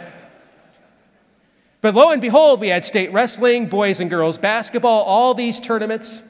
[1.82, 6.24] but lo and behold we had state wrestling boys and girls basketball all these tournaments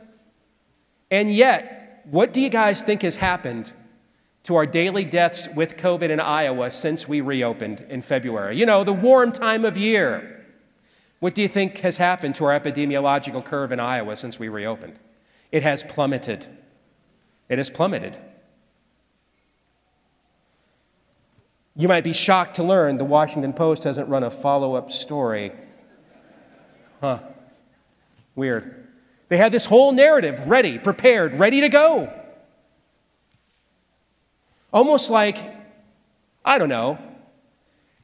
[1.12, 3.72] and yet what do you guys think has happened
[4.44, 8.58] to our daily deaths with COVID in Iowa since we reopened in February.
[8.58, 10.44] You know, the warm time of year.
[11.20, 15.00] What do you think has happened to our epidemiological curve in Iowa since we reopened?
[15.52, 16.48] It has plummeted.
[17.50, 18.18] It has plummeted.
[21.80, 25.54] You might be shocked to learn the Washington Post hasn't run a follow up story.
[27.00, 27.20] Huh.
[28.36, 28.86] Weird.
[29.30, 32.12] They had this whole narrative ready, prepared, ready to go.
[34.74, 35.38] Almost like,
[36.44, 37.00] I don't know,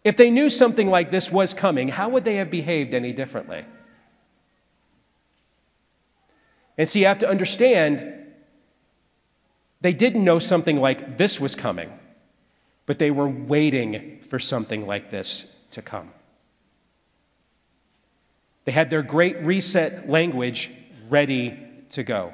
[0.06, 3.66] if they knew something like this was coming, how would they have behaved any differently?
[6.78, 8.08] And so you have to understand
[9.82, 11.92] they didn't know something like this was coming,
[12.86, 16.12] but they were waiting for something like this to come.
[18.66, 20.72] They had their great reset language
[21.10, 22.34] ready to go.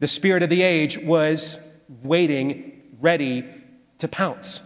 [0.00, 1.58] The spirit of the age was
[2.02, 3.44] waiting, ready
[3.98, 4.62] to pounce.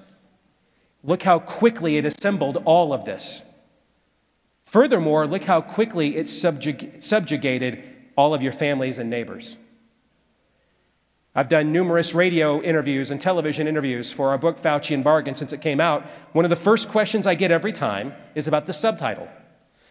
[1.04, 3.42] Look how quickly it assembled all of this.
[4.64, 7.82] Furthermore, look how quickly it subjug- subjugated
[8.16, 9.56] all of your families and neighbors.
[11.35, 15.62] I've done numerous radio interviews and television interviews for our book, Faucian Bargain, since it
[15.62, 16.05] came out.
[16.33, 19.29] One of the first questions I get every time is about the subtitle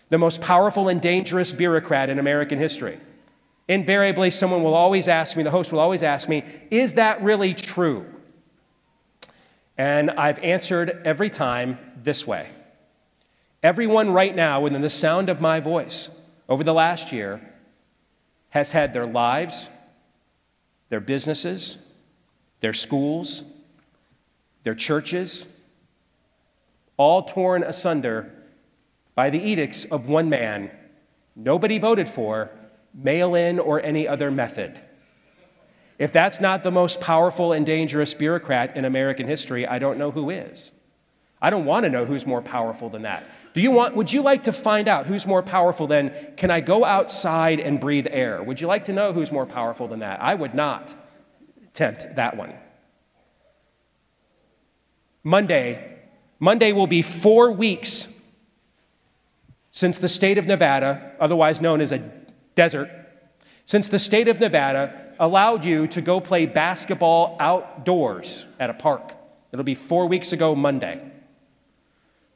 [0.10, 3.00] The most powerful and dangerous bureaucrat in American history.
[3.68, 7.56] Invariably, someone will always ask me, the host will always ask me, Is that really
[7.56, 8.06] true?
[9.78, 12.50] And I've answered every time this way
[13.64, 16.10] Everyone right now, within the sound of my voice,
[16.48, 17.42] over the last year,
[18.50, 19.70] has had their lives,
[20.92, 21.78] their businesses,
[22.60, 23.46] their schools,
[24.64, 25.48] their churches,
[26.98, 28.30] all torn asunder
[29.16, 30.70] by the edicts of one man,
[31.34, 32.52] nobody voted for,
[32.94, 34.82] mail in, or any other method.
[35.98, 40.12] If that's not the most powerful and dangerous bureaucrat in American history, I don't know
[40.12, 40.74] who is.
[41.42, 43.24] I don't want to know who's more powerful than that.
[43.54, 46.62] Do you want, would you like to find out who's more powerful than can I
[46.62, 48.44] go outside and breathe air?
[48.44, 50.22] Would you like to know who's more powerful than that?
[50.22, 50.94] I would not
[51.74, 52.54] tempt that one.
[55.24, 56.00] Monday,
[56.40, 58.08] Monday will be four weeks
[59.72, 62.00] since the state of Nevada, otherwise known as a
[62.56, 62.90] desert,
[63.66, 69.14] since the state of Nevada allowed you to go play basketball outdoors at a park.
[69.52, 71.02] It'll be four weeks ago Monday.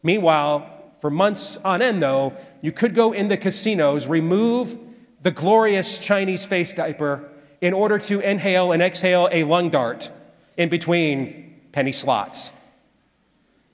[0.06, 4.78] Meanwhile, for months on end, though, you could go in the casinos, remove
[5.24, 7.28] the glorious Chinese face diaper
[7.60, 10.12] in order to inhale and exhale a lung dart
[10.58, 12.52] in between penny slots.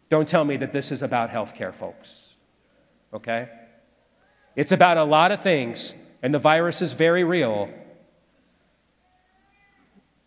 [0.08, 2.36] Don't tell me that this is about healthcare, folks.
[3.14, 3.50] Okay?
[4.56, 7.70] It's about a lot of things, and the virus is very real.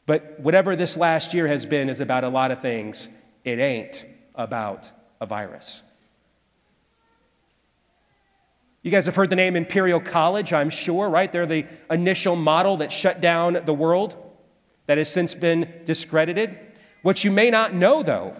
[0.05, 3.09] But whatever this last year has been is about a lot of things.
[3.43, 5.83] It ain't about a virus.
[8.85, 11.33] You guys have heard the name Imperial College, I'm sure, right?
[11.33, 14.15] They're the initial model that shut down the world
[14.87, 16.59] that has since been discredited.
[17.01, 18.37] What you may not know, though,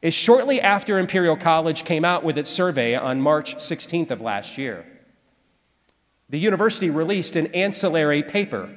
[0.00, 4.56] is shortly after Imperial College came out with its survey on March 16th of last
[4.56, 4.86] year,
[6.30, 8.70] the university released an ancillary paper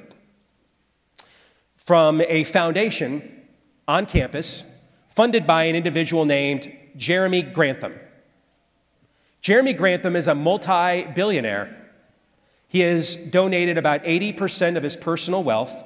[1.74, 3.48] from a foundation
[3.88, 4.62] on campus
[5.08, 7.94] funded by an individual named Jeremy Grantham.
[9.46, 11.76] Jeremy Grantham is a multi billionaire.
[12.66, 15.84] He has donated about 80% of his personal wealth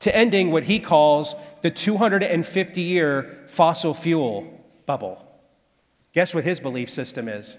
[0.00, 5.26] to ending what he calls the 250 year fossil fuel bubble.
[6.12, 7.56] Guess what his belief system is?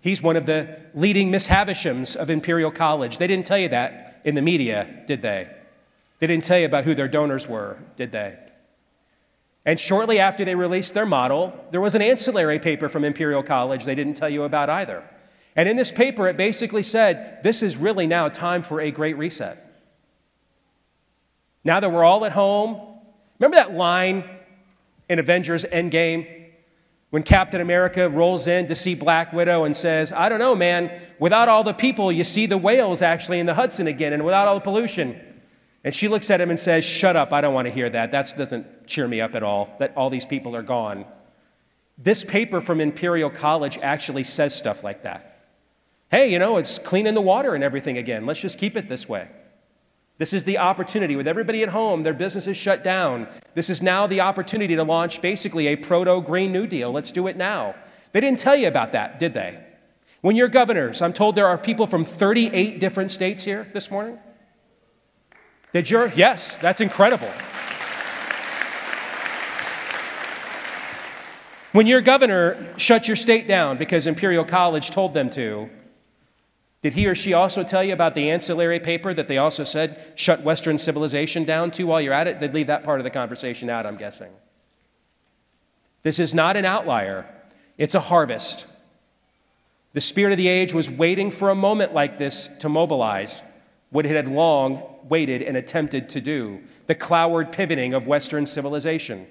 [0.00, 3.18] He's one of the leading Malthusians of Imperial College.
[3.18, 5.48] They didn't tell you that in the media, did they?
[6.18, 8.38] They didn't tell you about who their donors were, did they?
[9.64, 13.84] And shortly after they released their model, there was an ancillary paper from Imperial College
[13.84, 15.04] they didn't tell you about either.
[15.56, 19.18] And in this paper, it basically said this is really now time for a great
[19.18, 19.64] reset.
[21.64, 22.80] Now that we're all at home,
[23.38, 24.24] remember that line
[25.08, 26.26] in Avengers Endgame
[27.10, 31.00] when Captain America rolls in to see Black Widow and says, I don't know, man,
[31.18, 34.46] without all the people, you see the whales actually in the Hudson again, and without
[34.46, 35.20] all the pollution.
[35.84, 38.10] And she looks at him and says, Shut up, I don't want to hear that.
[38.10, 41.04] That doesn't cheer me up at all, that all these people are gone.
[41.96, 45.46] This paper from Imperial College actually says stuff like that.
[46.10, 48.24] Hey, you know, it's cleaning the water and everything again.
[48.24, 49.28] Let's just keep it this way.
[50.16, 53.28] This is the opportunity with everybody at home, their businesses shut down.
[53.54, 56.90] This is now the opportunity to launch basically a proto Green New Deal.
[56.90, 57.76] Let's do it now.
[58.12, 59.62] They didn't tell you about that, did they?
[60.20, 64.18] When you're governors, I'm told there are people from 38 different states here this morning.
[65.72, 67.30] Did your, yes, that's incredible.
[71.78, 75.70] When your governor shut your state down because Imperial College told them to,
[76.82, 80.12] did he or she also tell you about the ancillary paper that they also said
[80.16, 82.40] shut Western civilization down to while you're at it?
[82.40, 84.32] They'd leave that part of the conversation out, I'm guessing.
[86.02, 87.26] This is not an outlier,
[87.76, 88.66] it's a harvest.
[89.92, 93.44] The spirit of the age was waiting for a moment like this to mobilize
[93.90, 99.28] what it had long waited and attempted to do the cloward pivoting of Western civilization,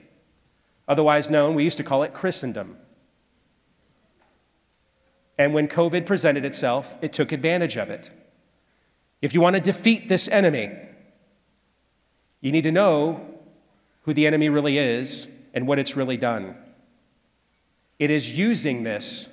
[0.87, 2.77] otherwise known, we used to call it Christendom.
[5.37, 8.09] And when COVID presented itself, it took advantage of it.
[9.21, 10.71] If you want to defeat this enemy,
[12.41, 13.21] you need to know
[14.03, 16.55] who the enemy really is and what it's really done.
[17.99, 19.29] It is using this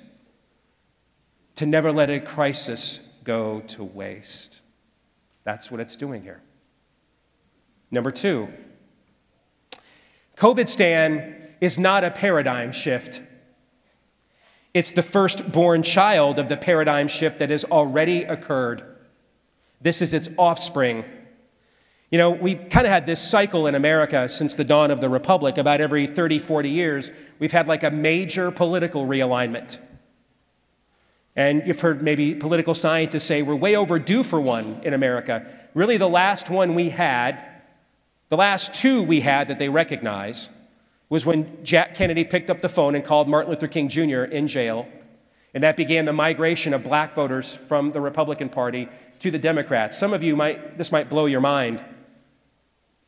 [1.55, 4.61] to never let a crisis go to waste.
[5.43, 6.41] That's what it's doing here.
[7.91, 8.49] Number two,
[10.35, 13.21] COVID Stan is not a paradigm shift.
[14.73, 18.83] It's the firstborn child of the paradigm shift that has already occurred.
[19.81, 21.03] This is its offspring.
[22.11, 25.09] You know, we've kind of had this cycle in America since the dawn of the
[25.09, 25.57] Republic.
[25.57, 29.79] About every 30, 40 years, we've had like a major political realignment.
[31.35, 35.45] And you've heard maybe political scientists say we're way overdue for one in America.
[35.73, 37.43] Really, the last one we had,
[38.29, 40.49] the last two we had that they recognize,
[41.09, 44.23] was when Jack Kennedy picked up the phone and called Martin Luther King Jr.
[44.23, 44.87] in jail.
[45.53, 48.89] And that began the migration of black voters from the Republican Party
[49.19, 49.97] to the Democrats.
[49.97, 51.83] Some of you might, this might blow your mind.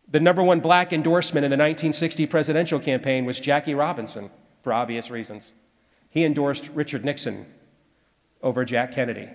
[0.10, 4.30] The number one black endorsement in the 1960 presidential campaign was Jackie Robinson,
[4.62, 5.54] for obvious reasons.
[6.10, 7.45] He endorsed Richard Nixon
[8.41, 9.28] over Jack Kennedy.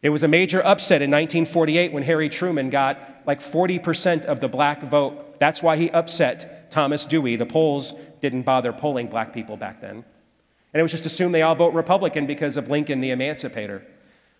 [0.00, 4.48] It was a major upset in 1948 when Harry Truman got like 40% of the
[4.48, 5.38] black vote.
[5.38, 7.36] That's why he upset Thomas Dewey.
[7.36, 10.04] The polls didn't bother polling black people back then.
[10.72, 13.86] And it was just assumed they all vote Republican because of Lincoln the Emancipator.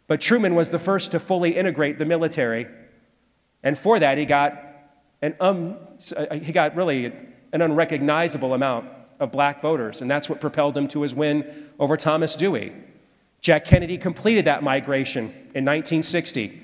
[0.06, 2.66] But Truman was the first to fully integrate the military.
[3.62, 4.62] And for that, he got,
[5.22, 5.76] an um,
[6.42, 7.12] he got really
[7.52, 8.88] an unrecognizable amount
[9.20, 10.00] of black voters.
[10.00, 12.72] And that's what propelled him to his win over Thomas Dewey.
[13.40, 15.24] Jack Kennedy completed that migration
[15.54, 16.62] in 1960.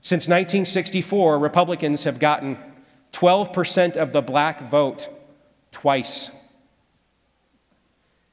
[0.00, 2.56] Since 1964, Republicans have gotten
[3.12, 5.08] 12% of the black vote
[5.72, 6.30] twice.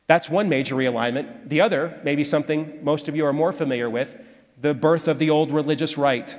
[0.08, 1.50] That's one major realignment.
[1.50, 4.22] The other, maybe something most of you are more familiar with,
[4.60, 6.38] the birth of the old religious right,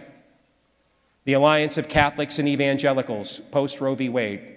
[1.25, 4.09] the alliance of Catholics and evangelicals post Roe v.
[4.09, 4.57] Wade.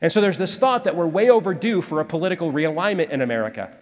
[0.00, 3.74] And so there's this thought that we're way overdue for a political realignment in America.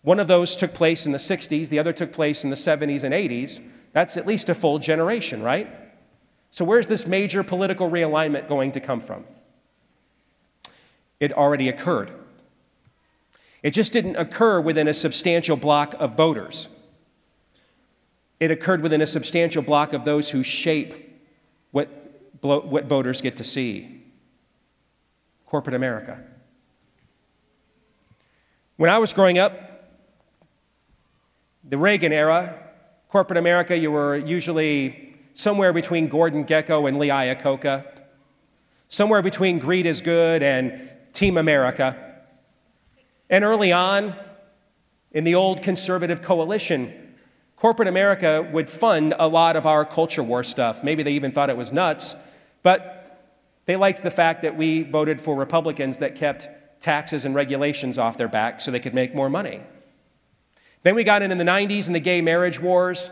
[0.00, 3.04] One of those took place in the 60s, the other took place in the 70s
[3.04, 3.60] and 80s.
[3.92, 5.68] That's at least a full generation, right?
[6.52, 9.24] So, where's this major political realignment going to come from?
[11.18, 12.10] It already occurred.
[13.62, 16.68] It just didn't occur within a substantial block of voters.
[18.38, 21.20] It occurred within a substantial block of those who shape
[21.70, 21.88] what,
[22.42, 24.02] what voters get to see
[25.46, 26.18] corporate America.
[28.76, 29.54] When I was growing up,
[31.62, 32.58] the Reagan era,
[33.08, 37.86] corporate America, you were usually somewhere between Gordon Gekko and Lee Iacocca,
[38.88, 41.96] somewhere between Greed is Good and Team America.
[43.30, 44.14] And early on,
[45.12, 47.14] in the old conservative coalition,
[47.56, 50.82] corporate America would fund a lot of our culture war stuff.
[50.82, 52.16] Maybe they even thought it was nuts,
[52.62, 53.02] but
[53.66, 56.48] they liked the fact that we voted for Republicans that kept
[56.80, 59.62] taxes and regulations off their back so they could make more money.
[60.82, 63.10] Then we got in in the 90s and the gay marriage wars.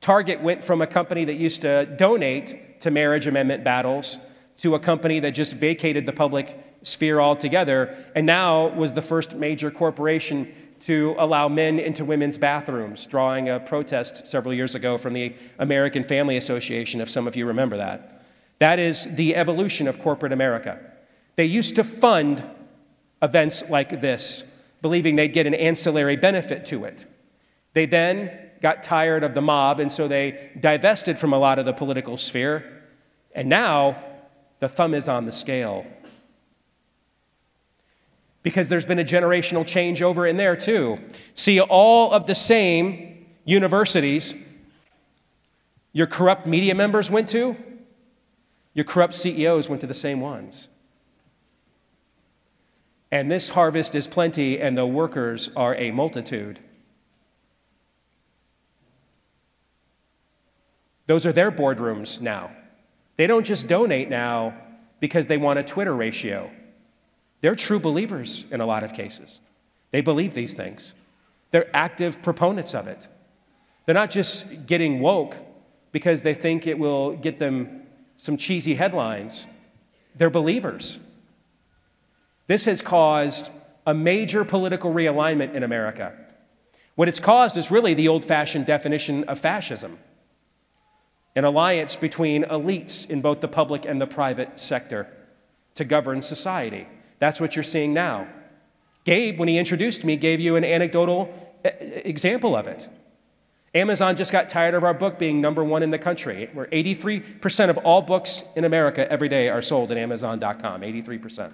[0.00, 4.18] Target went from a company that used to donate to marriage amendment battles
[4.58, 9.34] to a company that just vacated the public sphere altogether and now was the first
[9.34, 15.14] major corporation to allow men into women's bathrooms, drawing a protest several years ago from
[15.14, 18.22] the American Family Association, if some of you remember that.
[18.58, 20.78] That is the evolution of corporate America.
[21.36, 22.44] They used to fund
[23.22, 24.44] events like this
[24.82, 27.06] believing they'd get an ancillary benefit to it.
[27.72, 31.64] They then got tired of the mob, and so they divested from a lot of
[31.64, 32.82] the political sphere.
[33.32, 33.96] And now
[34.58, 35.86] the thumb is on the scale.
[38.42, 40.98] Because there's been a generational change over in there too.
[41.36, 44.34] See, all of the same universities
[45.92, 47.56] your corrupt media members went to,
[48.74, 50.68] your corrupt CEOs went to the same ones.
[53.12, 56.58] And this harvest is plenty, and the workers are a multitude.
[61.06, 62.50] Those are their boardrooms now.
[63.16, 64.54] They don't just donate now
[65.00, 66.50] because they want a Twitter ratio.
[67.40, 69.40] They're true believers in a lot of cases.
[69.90, 70.94] They believe these things,
[71.50, 73.08] they're active proponents of it.
[73.84, 75.36] They're not just getting woke
[75.92, 77.82] because they think it will get them
[78.16, 79.46] some cheesy headlines,
[80.16, 80.98] they're believers.
[82.48, 83.50] This has caused
[83.86, 86.12] a major political realignment in America.
[86.96, 89.98] What it's caused is really the old fashioned definition of fascism
[91.36, 95.06] an alliance between elites in both the public and the private sector
[95.74, 96.88] to govern society.
[97.18, 98.26] That's what you're seeing now.
[99.04, 101.32] Gabe, when he introduced me, gave you an anecdotal
[101.64, 102.88] uh, example of it.
[103.74, 106.48] Amazon just got tired of our book being number one in the country.
[106.54, 110.80] Where 83% of all books in America every day are sold at Amazon.com.
[110.80, 111.52] 83%.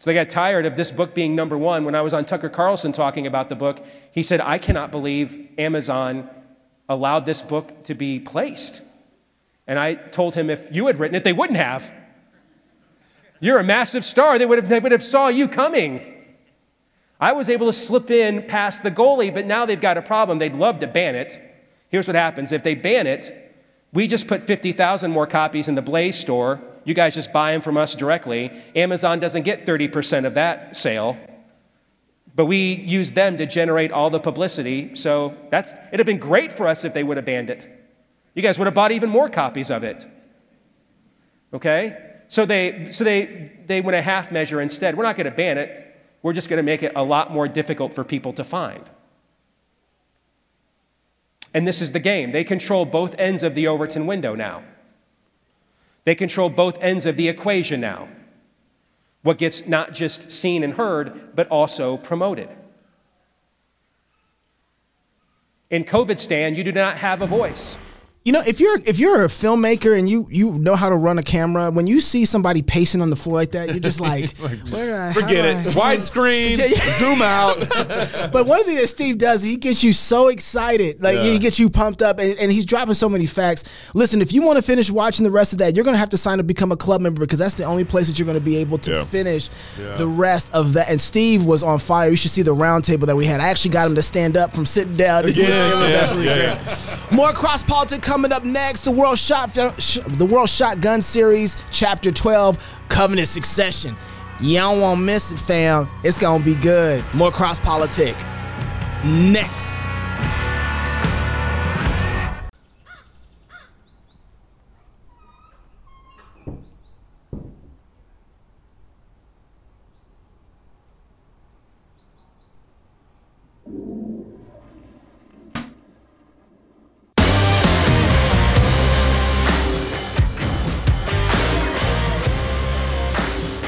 [0.00, 1.84] So they got tired of this book being number one.
[1.86, 5.48] When I was on Tucker Carlson talking about the book, he said, I cannot believe
[5.58, 6.28] Amazon
[6.88, 8.82] allowed this book to be placed.
[9.66, 11.92] And I told him if you had written it, they wouldn't have.
[13.40, 14.38] You're a massive star.
[14.38, 16.14] They would have, they would have saw you coming.
[17.20, 20.38] I was able to slip in past the goalie, but now they've got a problem.
[20.38, 21.40] They'd love to ban it.
[21.90, 23.48] Here's what happens if they ban it,
[23.92, 26.60] we just put 50,000 more copies in the Blaze store.
[26.84, 28.50] You guys just buy them from us directly.
[28.76, 31.18] Amazon doesn't get 30% of that sale.
[32.38, 34.94] But we use them to generate all the publicity.
[34.94, 37.68] So that's it'd have been great for us if they would have banned it.
[38.32, 40.06] You guys would have bought even more copies of it.
[41.52, 41.96] Okay?
[42.28, 44.96] So they so they they went a half measure instead.
[44.96, 46.00] We're not going to ban it.
[46.22, 48.88] We're just going to make it a lot more difficult for people to find.
[51.52, 52.30] And this is the game.
[52.30, 54.62] They control both ends of the Overton window now.
[56.04, 58.06] They control both ends of the equation now.
[59.28, 62.48] What gets not just seen and heard, but also promoted.
[65.68, 67.76] In COVID Stan, you do not have a voice.
[68.24, 71.16] You know, if you're if you're a filmmaker and you you know how to run
[71.16, 74.24] a camera, when you see somebody pacing on the floor like that, you're just like,
[74.42, 75.56] uh, how Forget it.
[75.68, 76.98] I- Widescreen, Yeah, yeah.
[76.98, 77.56] zoom out.
[78.32, 81.00] But one thing that Steve does, he gets you so excited.
[81.00, 83.64] Like he gets you pumped up and, and he's dropping so many facts.
[83.94, 86.18] Listen, if you want to finish watching the rest of that, you're gonna have to
[86.18, 88.56] sign up become a club member because that's the only place that you're gonna be
[88.58, 89.04] able to Yeah.
[89.04, 89.48] finish
[89.96, 90.90] the rest of that.
[90.90, 92.10] And Steve was on fire.
[92.10, 93.40] You should see the round table that we had.
[93.40, 95.20] I actually got him to stand up from sitting down.
[95.24, 97.12] It was- Yeah, it was yeah, yeah, great.
[97.16, 98.84] More cross politics coming up next.
[98.84, 102.56] The World Shot the World Shotgun Series, Chapter 12,
[102.88, 103.94] Covenant Succession.
[104.40, 105.86] You all won't miss it, fam.
[106.02, 107.04] It's gonna be good.
[107.12, 108.16] More cross politic
[109.04, 109.87] next.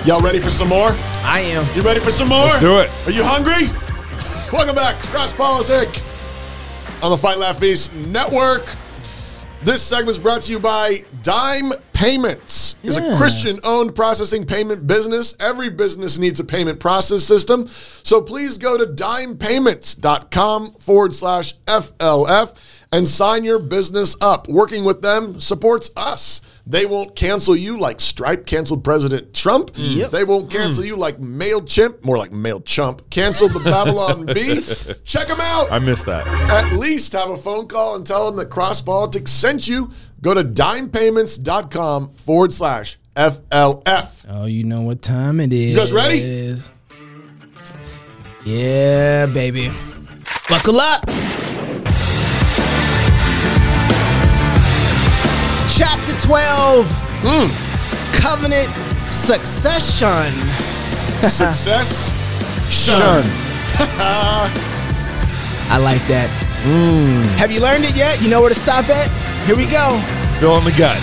[0.07, 0.93] Y'all ready for some more?
[1.23, 1.67] I am.
[1.77, 2.47] You ready for some more?
[2.47, 2.91] Let's do it.
[3.05, 3.69] Are you hungry?
[4.51, 5.89] Welcome back to Cross Politic
[7.03, 8.75] on the Fight Laugh Feast Network.
[9.63, 12.77] This segment is brought to you by Dime Payments.
[12.83, 15.37] It's a Christian-owned processing payment business.
[15.39, 17.67] Every business needs a payment process system.
[17.67, 22.57] So please go to dimepayments.com forward slash FLF
[22.91, 24.49] and sign your business up.
[24.49, 26.41] Working with them supports us.
[26.67, 29.71] They won't cancel you like Stripe canceled President Trump.
[29.75, 30.11] Yep.
[30.11, 30.89] They won't cancel mm.
[30.89, 33.11] you like MailChimp, more like MailChump.
[33.11, 34.61] Canceled the Babylon Bee.
[35.05, 35.71] Check them out.
[35.73, 36.27] I missed that.
[36.51, 39.91] At least have a phone call and tell them that Cross Politics sent you.
[40.21, 44.27] Go to dimepayments.com forward slash FLF.
[44.29, 45.71] Oh, you know what time it is.
[45.71, 46.55] You guys ready?
[48.45, 49.71] Yeah, baby.
[50.49, 51.50] Buckle up.
[55.81, 56.87] Chapter 12
[57.25, 57.49] hmm.
[58.13, 58.69] Covenant
[59.11, 60.31] Succession.
[61.27, 62.11] Success.
[62.71, 63.25] Shun.
[65.71, 66.29] I like that.
[66.65, 67.23] Hmm.
[67.39, 68.21] Have you learned it yet?
[68.21, 69.09] You know where to stop at?
[69.47, 69.99] Here we go.
[70.39, 71.01] Fill in the gut.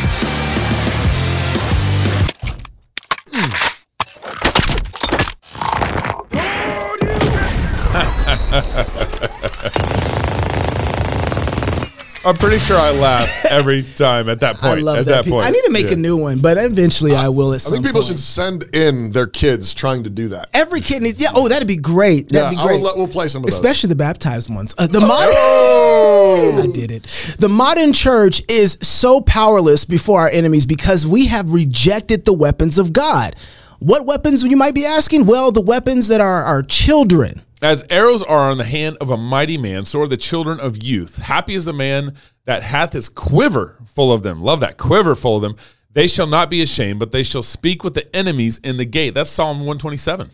[12.28, 14.80] I'm pretty sure I laugh every time at that point.
[14.80, 15.24] I love at that.
[15.26, 15.46] that point.
[15.46, 15.94] I need to make Yeah.
[15.94, 18.12] a new one, but eventually I will at I think people point.
[18.12, 20.50] should send in their kids trying to do that.
[20.54, 21.22] Every kid needs.
[21.22, 21.30] Yeah.
[21.34, 22.30] Oh, that'd be great.
[22.30, 22.82] That'd Yeah, be I will great.
[22.84, 23.56] let- we'll play some of those.
[23.58, 24.76] Especially the baptized ones.
[24.78, 25.34] Uh, the modern.
[25.38, 26.60] Oh!
[26.64, 27.04] I did it.
[27.40, 32.78] The modern church is so powerless before our enemies because we have rejected the weapons
[32.78, 33.36] of God.
[33.80, 35.28] What weapons, you might be asking?
[35.28, 37.42] Well, the weapons that are our children.
[37.62, 40.84] As arrows are on the hand of a mighty man, so are the children of
[40.84, 41.18] youth.
[41.18, 44.44] Happy is the man that hath his quiver full of them.
[44.44, 45.56] Love that quiver full of them.
[45.92, 49.16] They shall not be ashamed, but they shall speak with the enemies in the gate.
[49.16, 50.30] That's Psalm 127.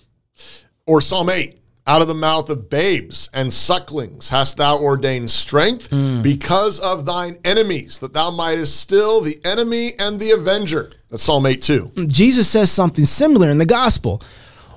[0.86, 1.58] Or Psalm 8.
[1.86, 6.22] Out of the mouth of babes and sucklings hast thou ordained strength hmm.
[6.22, 10.92] because of thine enemies, that thou mightest still the enemy and the avenger.
[11.10, 11.92] That's Psalm 8 too.
[12.08, 14.22] Jesus says something similar in the gospel.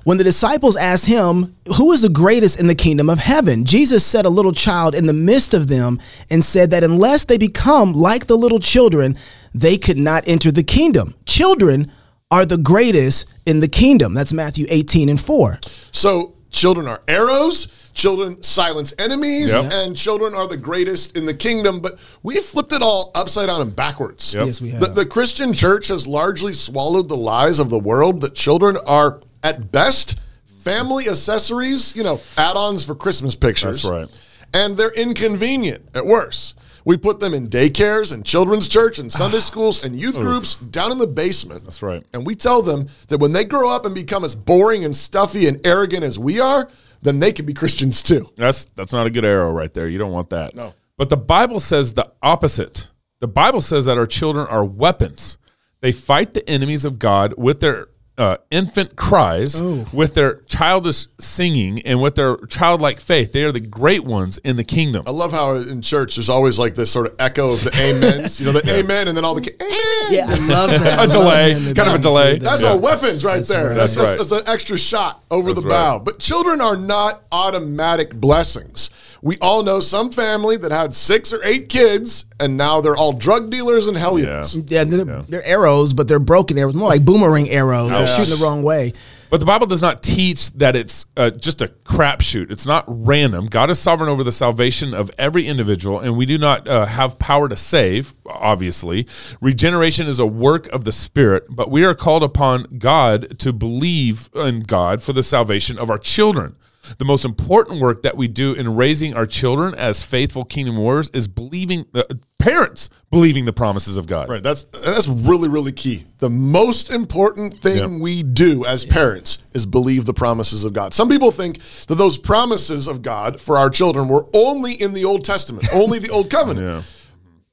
[0.07, 3.65] When the disciples asked him, Who is the greatest in the kingdom of heaven?
[3.65, 5.99] Jesus set a little child in the midst of them
[6.29, 9.17] and said that unless they become like the little children,
[9.53, 11.13] they could not enter the kingdom.
[11.25, 11.91] Children
[12.31, 14.13] are the greatest in the kingdom.
[14.13, 15.59] That's Matthew 18 and 4.
[15.91, 19.71] So children are arrows, children silence enemies, Yep.
[19.73, 21.81] and children are the greatest in the kingdom.
[21.81, 24.33] But we flipped it all upside down and backwards.
[24.33, 24.45] Yep.
[24.45, 24.79] Yes, we have.
[24.79, 29.19] The, the Christian church has largely swallowed the lies of the world that children are,
[29.47, 33.83] at best, family accessories, you know, add ons for Christmas pictures.
[33.83, 34.21] That's right.
[34.53, 36.55] And they're inconvenient at worst.
[36.83, 40.91] We put them in daycares and children's church and Sunday schools and youth groups down
[40.91, 41.63] in the basement.
[41.63, 42.03] That's right.
[42.13, 45.47] And we tell them that when they grow up and become as boring and stuffy
[45.47, 46.69] and arrogant as we are,
[47.01, 48.29] then they can be Christians too.
[48.35, 49.87] That's that's not a good arrow right there.
[49.87, 50.55] You don't want that.
[50.55, 50.73] No.
[50.97, 52.89] But the Bible says the opposite.
[53.19, 55.37] The Bible says that our children are weapons.
[55.79, 57.87] They fight the enemies of God with their
[58.17, 63.31] uh, infant cries, with their childish singing, and with their childlike faith.
[63.31, 65.03] They are the great ones in the kingdom.
[65.05, 68.39] I love how in church there's always like this sort of echo of the amens.
[68.39, 69.73] You know, the amen and then all the amen.
[70.09, 70.99] Yeah, I love that.
[70.99, 72.39] I A love delay, when kind of a delay.
[72.39, 72.69] That's Yeah.
[72.71, 73.69] our weapons right there.
[73.69, 73.75] right.
[73.75, 75.97] That's, That's that's, that's an extra shot over That's the bow.
[75.97, 76.05] right.
[76.05, 78.89] But children are not automatic blessings.
[79.21, 83.11] We all know some family that had six or eight kids, and now they're all
[83.13, 84.55] drug dealers and hellions.
[84.55, 87.89] Yeah, they're, they're arrows, but they're broken arrows, more like boomerang arrows.
[87.89, 88.93] They're shooting the wrong way.
[89.29, 92.49] But the Bible does not teach that it's uh, just a crapshoot.
[92.49, 93.47] It's not random.
[93.47, 97.19] God is sovereign over the salvation of every individual, and we do not uh, have
[97.19, 99.05] power to save, obviously.
[99.41, 104.29] Regeneration is a work of the Spirit, but we are called upon God to believe
[104.33, 106.55] in God for the salvation of our children.
[106.97, 111.09] The most important work that we do in raising our children as faithful kingdom warriors
[111.11, 112.03] is believing, uh,
[112.39, 114.29] parents believing the promises of God.
[114.29, 114.43] Right.
[114.43, 116.05] That's that's really really key.
[116.19, 120.93] The most important thing we do as parents is believe the promises of God.
[120.93, 125.05] Some people think that those promises of God for our children were only in the
[125.05, 126.57] Old Testament, only the Old Covenant.
[126.67, 126.81] Yeah.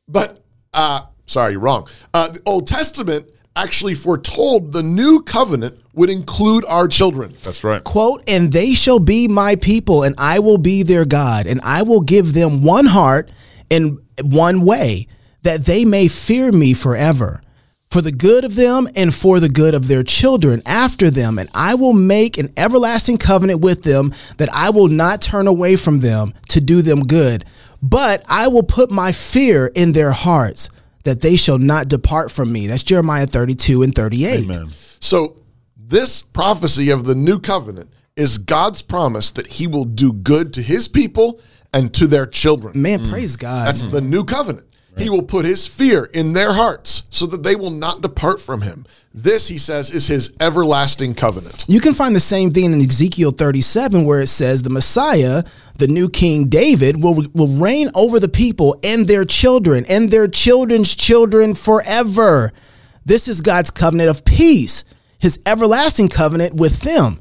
[0.08, 0.40] But
[0.72, 1.86] uh, sorry, you're wrong.
[2.12, 3.26] Uh, the Old Testament
[3.56, 7.34] actually foretold the new covenant would include our children.
[7.42, 7.82] That's right.
[7.82, 11.82] Quote, and they shall be my people, and I will be their God, and I
[11.82, 13.30] will give them one heart
[13.70, 15.06] and one way,
[15.42, 17.40] that they may fear me forever.
[17.90, 21.48] For the good of them and for the good of their children after them, and
[21.54, 26.00] I will make an everlasting covenant with them that I will not turn away from
[26.00, 27.44] them to do them good,
[27.80, 30.70] but I will put my fear in their hearts
[31.04, 32.66] that they shall not depart from me.
[32.66, 34.44] That's Jeremiah 32 and 38.
[34.44, 34.70] Amen.
[34.98, 35.36] So,
[35.88, 40.62] this prophecy of the new covenant is God's promise that he will do good to
[40.62, 41.40] his people
[41.72, 42.80] and to their children.
[42.80, 43.66] Man, praise God.
[43.66, 44.66] That's the new covenant.
[44.96, 48.62] He will put his fear in their hearts so that they will not depart from
[48.62, 48.86] him.
[49.12, 51.64] This, he says, is his everlasting covenant.
[51.68, 55.42] You can find the same thing in Ezekiel 37, where it says the Messiah,
[55.78, 60.28] the new King David, will, will reign over the people and their children and their
[60.28, 62.52] children's children forever.
[63.04, 64.84] This is God's covenant of peace,
[65.18, 67.20] his everlasting covenant with them.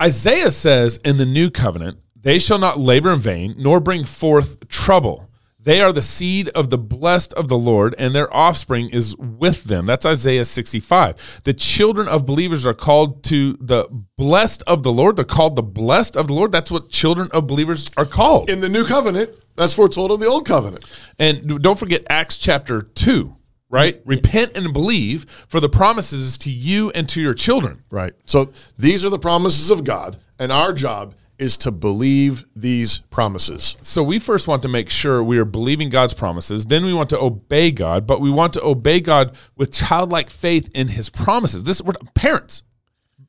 [0.00, 4.68] Isaiah says in the new covenant, they shall not labor in vain, nor bring forth
[4.68, 5.28] trouble.
[5.60, 9.64] They are the seed of the blessed of the Lord, and their offspring is with
[9.64, 9.86] them.
[9.86, 11.42] That's Isaiah 65.
[11.44, 15.16] The children of believers are called to the blessed of the Lord.
[15.16, 16.52] They're called the blessed of the Lord.
[16.52, 18.48] That's what children of believers are called.
[18.48, 20.84] In the new covenant, that's foretold of the old covenant.
[21.18, 23.36] And don't forget Acts chapter 2,
[23.70, 24.00] right?
[24.04, 27.84] Repent and believe, for the promises to you and to your children.
[27.90, 28.12] Right.
[28.26, 33.76] So these are the promises of God, and our job is to believe these promises.
[33.80, 36.66] So we first want to make sure we are believing God's promises.
[36.66, 40.68] Then we want to obey God, but we want to obey God with childlike faith
[40.74, 41.62] in His promises.
[41.62, 42.64] This we're parents,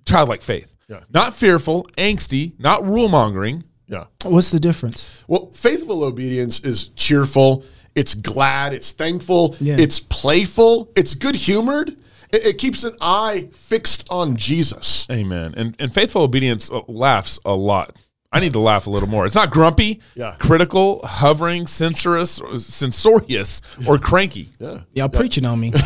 [0.08, 1.02] childlike faith, Yeah.
[1.14, 3.64] not fearful, angsty, not rule mongering.
[3.88, 4.06] Yeah.
[4.24, 5.24] What's the difference?
[5.28, 7.64] Well, faithful obedience is cheerful,
[7.96, 9.76] it's glad, it's thankful, Yeah.
[9.80, 11.90] it's playful, it's good humored.
[12.32, 15.08] It, it keeps an eye fixed on Jesus.
[15.12, 15.54] Amen.
[15.58, 17.98] And and faithful obedience uh, laughs a lot.
[18.32, 19.26] I need to laugh a little more.
[19.26, 20.36] It's not grumpy, Yeah.
[20.38, 24.52] critical, hovering, censorious, or censorious, or cranky.
[24.60, 24.82] Yeah.
[24.94, 25.72] Y'all preaching on me.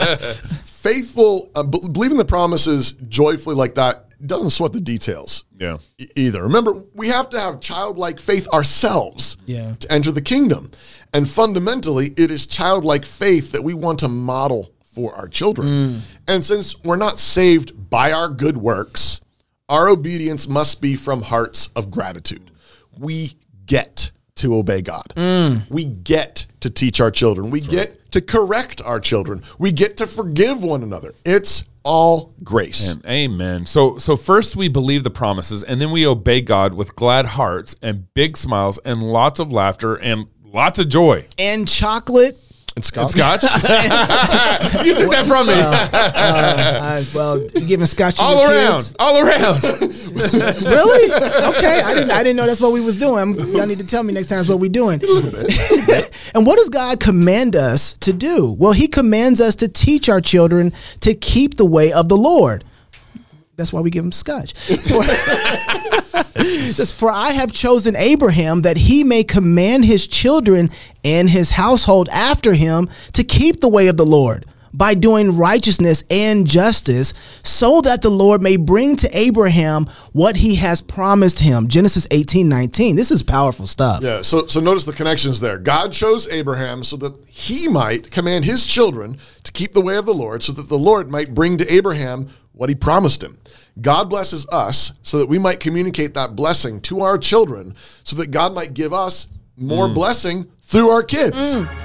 [0.64, 5.78] Faithful, uh, b- believing the promises joyfully like that doesn't sweat the details Yeah.
[5.98, 6.42] e- either.
[6.42, 9.74] Remember, we have to have childlike faith ourselves Yeah.
[9.80, 10.70] to enter the kingdom.
[11.14, 15.68] And fundamentally, it is childlike faith that we want to model for our children.
[15.68, 16.00] Mm.
[16.26, 19.20] And since we're not saved by our good works,
[19.68, 22.50] our obedience must be from hearts of gratitude.
[22.98, 25.12] We get to obey God.
[25.16, 25.68] Mm.
[25.70, 27.50] We get to teach our children.
[27.50, 29.42] We get to correct our children.
[29.58, 31.12] We get to forgive one another.
[31.24, 32.86] It's all grace.
[32.92, 33.64] And amen.
[33.66, 37.74] So so first we believe the promises and then we obey God with glad hearts
[37.82, 41.26] and big smiles and lots of laughter and lots of joy.
[41.38, 42.38] and chocolate.
[42.78, 43.42] And Scott, Scotch?
[44.86, 45.54] you took that from me.
[45.56, 48.76] Uh, well, you giving scotch all around.
[48.76, 48.94] kids?
[49.00, 49.60] All around.
[49.64, 51.12] Really?
[51.56, 52.12] Okay, I didn't.
[52.12, 53.34] I didn't know that's what we was doing.
[53.34, 55.00] Y'all need to tell me next time what we doing.
[56.36, 58.54] and what does God command us to do?
[58.56, 60.70] Well, He commands us to teach our children
[61.00, 62.62] to keep the way of the Lord.
[63.56, 64.54] That's why we give him scotch.
[66.38, 70.70] For, Says, For I have chosen Abraham that he may command his children
[71.04, 76.04] and his household after him to keep the way of the Lord by doing righteousness
[76.10, 81.68] and justice, so that the Lord may bring to Abraham what he has promised him.
[81.68, 82.96] Genesis 18 19.
[82.96, 84.02] This is powerful stuff.
[84.02, 85.58] Yeah, so so notice the connections there.
[85.58, 90.06] God chose Abraham so that he might command his children to keep the way of
[90.06, 93.38] the Lord, so that the Lord might bring to Abraham what he promised him.
[93.80, 98.30] God blesses us so that we might communicate that blessing to our children, so that
[98.30, 99.94] God might give us more mm.
[99.94, 101.36] blessing through our kids.
[101.36, 101.84] Mm.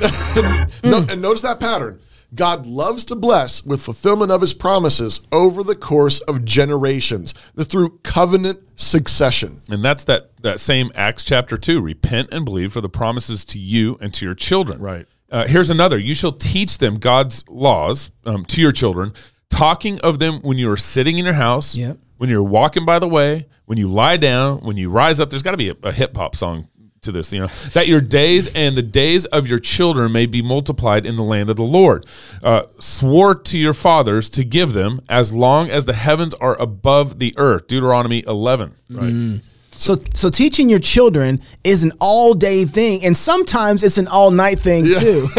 [0.84, 2.00] No- and notice that pattern.
[2.34, 7.98] God loves to bless with fulfillment of his promises over the course of generations, through
[8.04, 9.62] covenant succession.
[9.68, 11.80] And that's that that same Acts chapter two.
[11.80, 14.80] Repent and believe for the promises to you and to your children.
[14.80, 15.06] Right.
[15.30, 15.98] Uh, here's another.
[15.98, 19.12] You shall teach them God's laws um, to your children,
[19.48, 21.98] talking of them when you are sitting in your house, Yep.
[22.16, 25.30] when you're walking by the way, when you lie down, when you rise up.
[25.30, 26.68] There's got to be a, a hip hop song
[27.02, 30.42] to this, you know, that your days and the days of your children may be
[30.42, 32.04] multiplied in the land of the Lord.
[32.42, 37.18] Uh, swore to your fathers to give them as long as the heavens are above
[37.18, 37.66] the earth.
[37.68, 38.74] Deuteronomy 11.
[38.90, 39.40] Right.
[39.70, 44.30] So, so teaching your children is an all day thing, and sometimes it's an all
[44.30, 45.26] night thing too.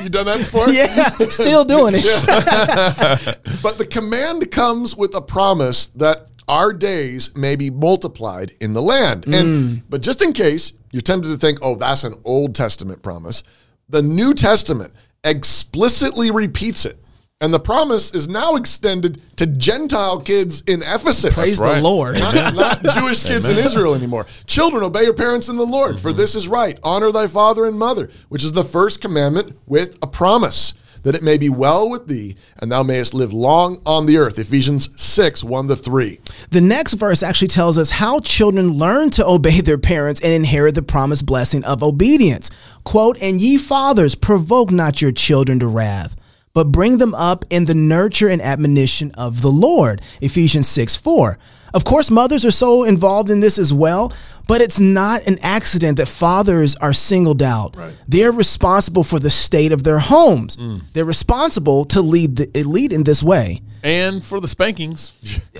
[0.00, 0.68] you done that before?
[0.68, 2.04] yeah, still doing it.
[3.62, 8.82] But the command comes with a promise that our days may be multiplied in the
[8.82, 9.26] land.
[9.26, 9.82] And mm.
[9.88, 13.42] but just in case you're tempted to think, oh, that's an Old Testament promise,
[13.88, 14.92] the New Testament
[15.24, 17.02] explicitly repeats it.
[17.38, 21.34] And the promise is now extended to Gentile kids in Ephesus.
[21.34, 21.74] Praise right.
[21.74, 22.18] the Lord.
[22.18, 24.26] not, not Jewish kids in Israel anymore.
[24.46, 26.16] Children, obey your parents in the Lord, for mm-hmm.
[26.16, 26.78] this is right.
[26.82, 30.72] Honor thy father and mother, which is the first commandment with a promise,
[31.06, 34.40] that it may be well with thee, and thou mayest live long on the earth.
[34.40, 36.18] Ephesians 6, 1 to 3.
[36.50, 40.74] The next verse actually tells us how children learn to obey their parents and inherit
[40.74, 42.50] the promised blessing of obedience.
[42.82, 46.16] Quote, And ye fathers, provoke not your children to wrath,
[46.54, 50.02] but bring them up in the nurture and admonition of the Lord.
[50.20, 51.38] Ephesians 6 4.
[51.72, 54.12] Of course, mothers are so involved in this as well,
[54.46, 57.76] but it's not an accident that fathers are singled out.
[58.08, 60.58] They're responsible for the state of their homes.
[60.92, 63.60] They're responsible to lead the, lead in this way.
[63.82, 65.12] And for the spankings.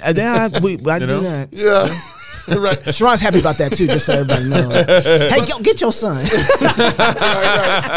[0.02, 1.20] Uh, yeah, we, I do know?
[1.20, 1.52] that.
[1.52, 2.00] Yeah.
[2.58, 2.94] right.
[2.94, 4.84] Sharon's happy about that too, just so everybody knows.
[4.86, 6.24] hey, go, get your son.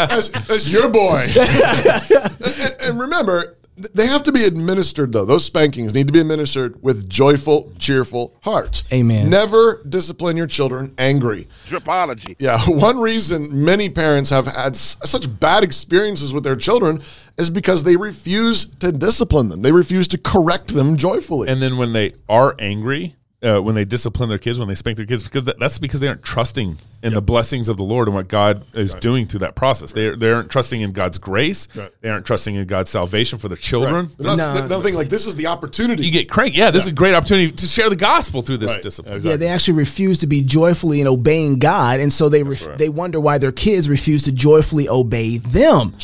[0.08, 1.26] That's, that's your boy.
[1.34, 3.56] and, and remember,
[3.94, 5.24] they have to be administered, though.
[5.24, 8.84] Those spankings need to be administered with joyful, cheerful hearts.
[8.92, 9.30] Amen.
[9.30, 11.48] Never discipline your children angry.
[11.66, 12.36] Tripology.
[12.38, 17.00] Yeah, one reason many parents have had s- such bad experiences with their children
[17.38, 19.62] is because they refuse to discipline them.
[19.62, 21.48] They refuse to correct them joyfully.
[21.48, 24.96] And then when they are angry, uh, when they discipline their kids, when they spank
[24.98, 28.06] their kids, because that, that's because they aren't trusting in the blessings of the Lord
[28.08, 29.92] and what God is doing through that process.
[29.92, 31.66] They, they aren't trusting in God's grace.
[31.74, 31.90] Right.
[32.02, 34.10] They aren't trusting in God's salvation for their children.
[34.18, 34.54] They're not, No.
[34.54, 36.04] they're not thinking like this is the opportunity.
[36.04, 36.58] You get cranky.
[36.58, 38.82] Yeah, this is a great opportunity to share the gospel through this Right.
[38.82, 39.20] discipline.
[39.22, 42.90] Yeah, they actually refuse to be joyfully and obeying God, and so they ref- they
[42.90, 45.94] wonder why their kids refuse to joyfully obey them.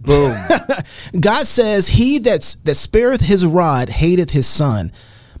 [0.00, 0.36] Boom.
[1.20, 4.92] God says, "He that that spareth his rod hateth his son,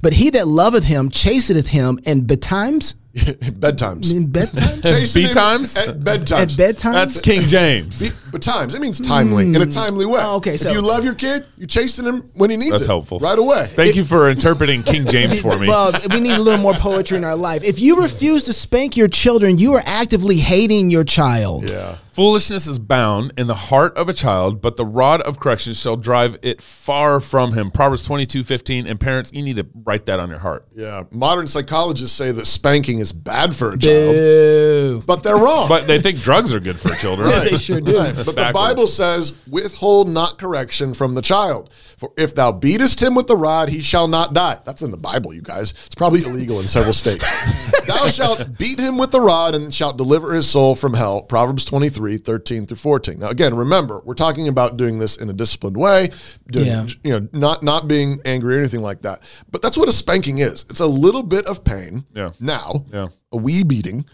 [0.02, 4.14] but he that loveth him chasteneth him, and betimes Bedtimes.
[4.16, 5.76] in bedtime Chasing him B-times?
[5.76, 6.32] At bedtimes.
[6.32, 8.10] at bedtime." That's King James.
[8.32, 9.70] Be- times it means timely in a hmm.
[9.70, 10.18] timely way.
[10.22, 12.72] Oh, okay, if you love your kid, you're chasing him when he needs it.
[12.72, 12.88] That's it.
[12.88, 13.18] helpful.
[13.18, 13.66] right away.
[13.66, 15.68] Thank you for interpreting King James for me.
[15.68, 17.62] Well, we need a little more poetry in our life.
[17.62, 21.70] If you refuse to spank your children, you are actively hating your child.
[21.70, 25.72] yeah, Foolishness is bound in the heart of a child, but the rod of correction
[25.72, 27.70] shall drive it far from him.
[27.70, 28.86] Proverbs twenty-two fifteen.
[28.86, 30.66] And parents, you need to write that on your heart.
[30.74, 31.04] yeah.
[31.10, 35.02] Modern psychologists say that spanking is bad for a child, Boo.
[35.06, 35.68] but they're wrong.
[35.68, 37.30] But they think drugs are good for children.
[37.30, 37.96] They sure do.
[37.98, 38.14] Right.
[38.14, 38.68] But the backwards.
[38.68, 43.36] Bible says, "Withhold not correction from the child, for if thou beatest him with the
[43.36, 45.72] rod, he shall not die." That's in the Bible, you guys.
[45.86, 47.80] It's probably illegal in several states.
[47.86, 51.22] thou shalt beat him with the rod, and shalt deliver his soul from hell.
[51.22, 53.18] Proverbs 23, 13 through 14.
[53.20, 56.08] Now, again, remember, we're talking about doing this in a disciplined way,
[56.50, 56.86] doing, Yeah.
[57.04, 59.22] you know, not not being angry or anything like that.
[59.50, 60.64] But that's what a spanking is.
[60.70, 62.04] It's a little bit of pain.
[62.14, 62.32] Yeah.
[62.40, 63.08] Now, Yeah.
[63.32, 64.04] a wee beating,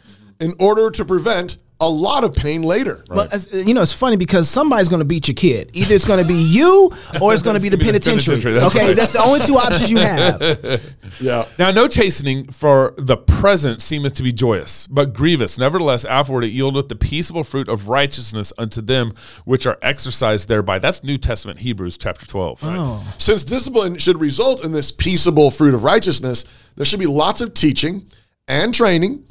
[0.41, 3.05] in order to prevent a lot of pain later.
[3.09, 5.71] But as- you know, it's funny because somebody's going to beat your kid.
[5.75, 6.91] Either it's going to be you
[7.23, 8.37] or it's going to be the It's gonna be the penitentiary.
[8.43, 8.97] penitentiary, that's okay, right.
[8.97, 10.95] that's the only two options you have.
[11.21, 11.47] Yeah.
[11.59, 15.57] Now, no chastening for the present seemeth to be joyous, but grievous.
[15.59, 19.15] Nevertheless, afterward it yieldeth the peaceable fruit of righteousness unto them
[19.45, 20.79] which are exercised thereby.
[20.79, 22.61] That's New Testament, Hebrews chapter 12.
[22.63, 23.15] Oh.
[23.19, 26.45] Since discipline should result in this peaceable fruit of righteousness,
[26.77, 28.05] there should be lots of teaching
[28.47, 29.25] and training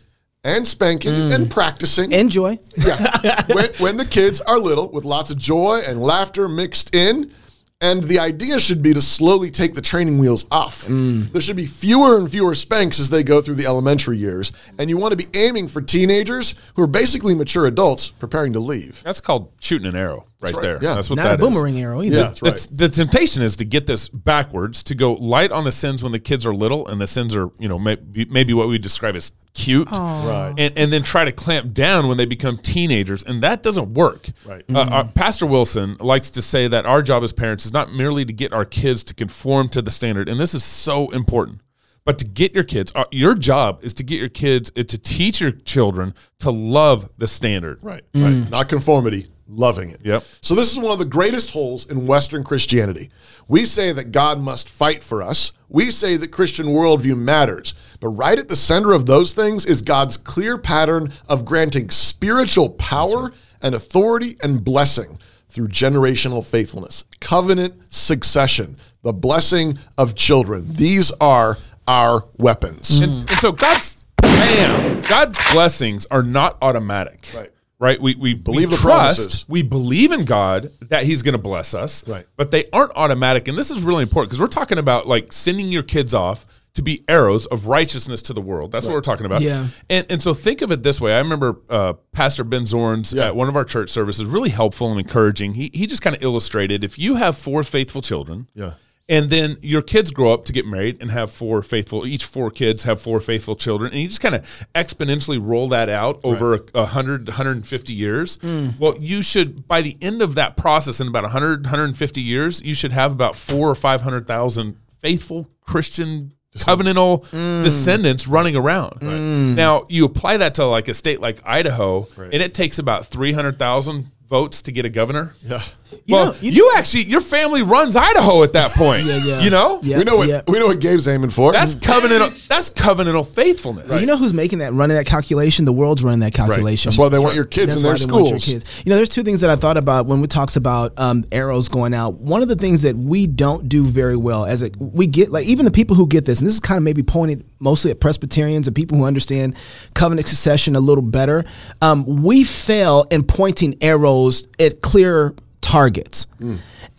[0.48, 1.50] and spanking and mm.
[1.52, 2.12] practicing.
[2.12, 2.58] Enjoy.
[2.78, 3.44] yeah.
[3.54, 7.32] when, when the kids are little, with lots of joy and laughter mixed in.
[7.80, 10.88] And the idea should be to slowly take the training wheels off.
[10.88, 11.32] Mm.
[11.32, 14.52] There should be fewer and fewer spanks as they go through the elementary years.
[14.80, 18.60] And you want to be aiming for teenagers who are basically mature adults preparing to
[18.60, 19.04] leave.
[19.04, 20.80] That's called shooting an arrow right, right, there.
[20.82, 20.94] yeah.
[20.96, 21.46] That's what Not a that is.
[21.50, 22.16] boomerang arrow either.
[22.16, 22.52] Yeah, that's right.
[22.52, 26.12] That's, the temptation is to get this backwards, to go light on the sins when
[26.12, 29.16] the kids are little, and the sins are, you know, maybe, maybe what we describe
[29.16, 30.54] as cute, Right.
[30.58, 34.30] and, and then try to clamp down when they become teenagers, and that doesn't work.
[34.46, 34.64] Right.
[34.72, 38.24] Uh, uh, Pastor Wilson likes to say that our job as parents is not merely
[38.24, 41.62] to get our kids to conform to the standard, and this is so important.
[42.06, 44.98] But to get your kids, uh, your job is to get your kids, uh, to
[44.98, 47.80] teach your children to love the standard.
[47.82, 48.50] Right, right.
[48.50, 50.02] Not conformity, loving it.
[50.04, 50.24] Yep.
[50.42, 53.10] So this is one of the greatest holes in Western Christianity.
[53.48, 55.52] We say that God must fight for us.
[55.70, 57.74] We say that Christian worldview matters.
[58.00, 62.70] But right at the center of those things is God's clear pattern of granting spiritual
[62.72, 63.32] power
[63.62, 65.18] and authority and blessing
[65.50, 70.74] through generational faithfulness, covenant succession, the blessing of children.
[70.74, 73.00] These are our weapons.
[73.00, 77.28] And, and so God's bam, God's blessings are not automatic.
[77.36, 77.50] Right.
[77.80, 78.02] Right.
[78.02, 79.46] We we Believe we the trust, promises.
[79.48, 82.08] We believe in God that He's going to bless us.
[82.08, 82.26] Right.
[82.36, 85.68] But they aren't automatic, and this is really important because we're talking about like sending
[85.68, 88.72] your kids off to be arrows of righteousness to the world.
[88.72, 89.42] That's what we're talking about.
[89.42, 89.68] Yeah.
[89.90, 91.14] And and so think of it this way.
[91.16, 93.28] I remember uh, Pastor Ben Zornes Yeah.
[93.28, 95.54] at one of our church services, really helpful and encouraging.
[95.54, 98.48] He he just kind of illustrated if you have four faithful children.
[98.56, 98.74] Yeah.
[99.10, 102.52] And then your kids grow up to get married and have four faithful, each four
[102.52, 103.92] kids have four faithful children.
[103.94, 108.38] And you just kind of exponentially roll that out over a 100, 150 years.
[108.78, 112.74] Well, you should, by the end of that process, in about 100, 150 years, you
[112.74, 117.64] should have about four or 500,000 faithful Christian covenantal mm.
[117.64, 119.00] descendants running around.
[119.02, 119.56] Mm.
[119.56, 124.12] Now, you apply that to like a state like Idaho, and it takes about 300,000
[124.28, 125.36] votes to get a governor.
[125.42, 125.62] Yeah.
[126.10, 129.04] Well, know- you, you actually, your family runs Idaho at that point.
[129.06, 129.40] Yeah, yeah.
[129.42, 129.98] You know, Yeah.
[129.98, 130.42] We know what yeah.
[130.48, 131.52] we know what Gabe's aiming for.
[131.52, 132.48] that's covenantal.
[132.48, 134.00] That's covenantal faithfulness.
[134.02, 135.66] You know who's making that, running that calculation?
[135.66, 136.90] The world's running that calculation.
[136.90, 138.64] That's why they want your kids That's in their why they want your schools.
[138.64, 138.84] kids.
[138.86, 141.70] You know, there's two things that I thought about when we talks about um, arrows
[141.70, 142.16] going out.
[142.16, 145.46] One of the things that we don't do very well as a, we get like
[145.46, 148.00] even the people who get this, and this is kind of maybe pointed mostly at
[148.00, 149.56] Presbyterians and people who understand
[149.94, 151.44] covenant succession a little better.
[151.82, 156.28] Um, we fail in pointing arrows at clear targets.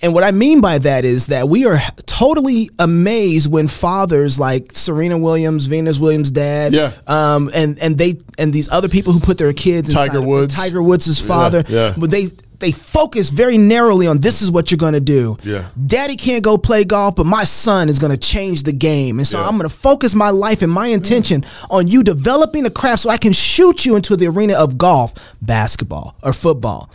[0.01, 4.71] And what I mean by that is that we are totally amazed when fathers like
[4.73, 6.93] Serena Williams, Venus Williams' dad, Yeah.
[7.09, 10.55] um, and and they and these other people who put their kids Tiger of- Woods.
[10.55, 11.95] Tiger Woods' father, yeah.
[11.97, 12.29] but they
[12.61, 15.37] they focus very narrowly on this is what you're going to do.
[15.45, 15.69] Yeah.
[15.87, 19.27] Daddy can't go play golf, but my son is going to change the game, and
[19.27, 19.47] so Yeah.
[19.49, 23.11] I'm going to focus my life and my intention on you developing a craft so
[23.11, 26.91] I can shoot you into the arena of golf, basketball, or football.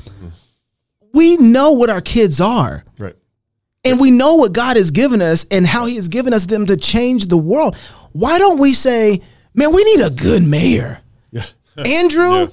[1.14, 3.16] We know what our kids are right.
[3.86, 6.66] and we know what God has given us and how He has given us them
[6.66, 7.76] to change the world.
[8.14, 9.22] Why don't we say,
[9.54, 11.00] man, we need a good mayor?
[11.32, 11.46] Yeah.
[11.86, 12.50] Andrew,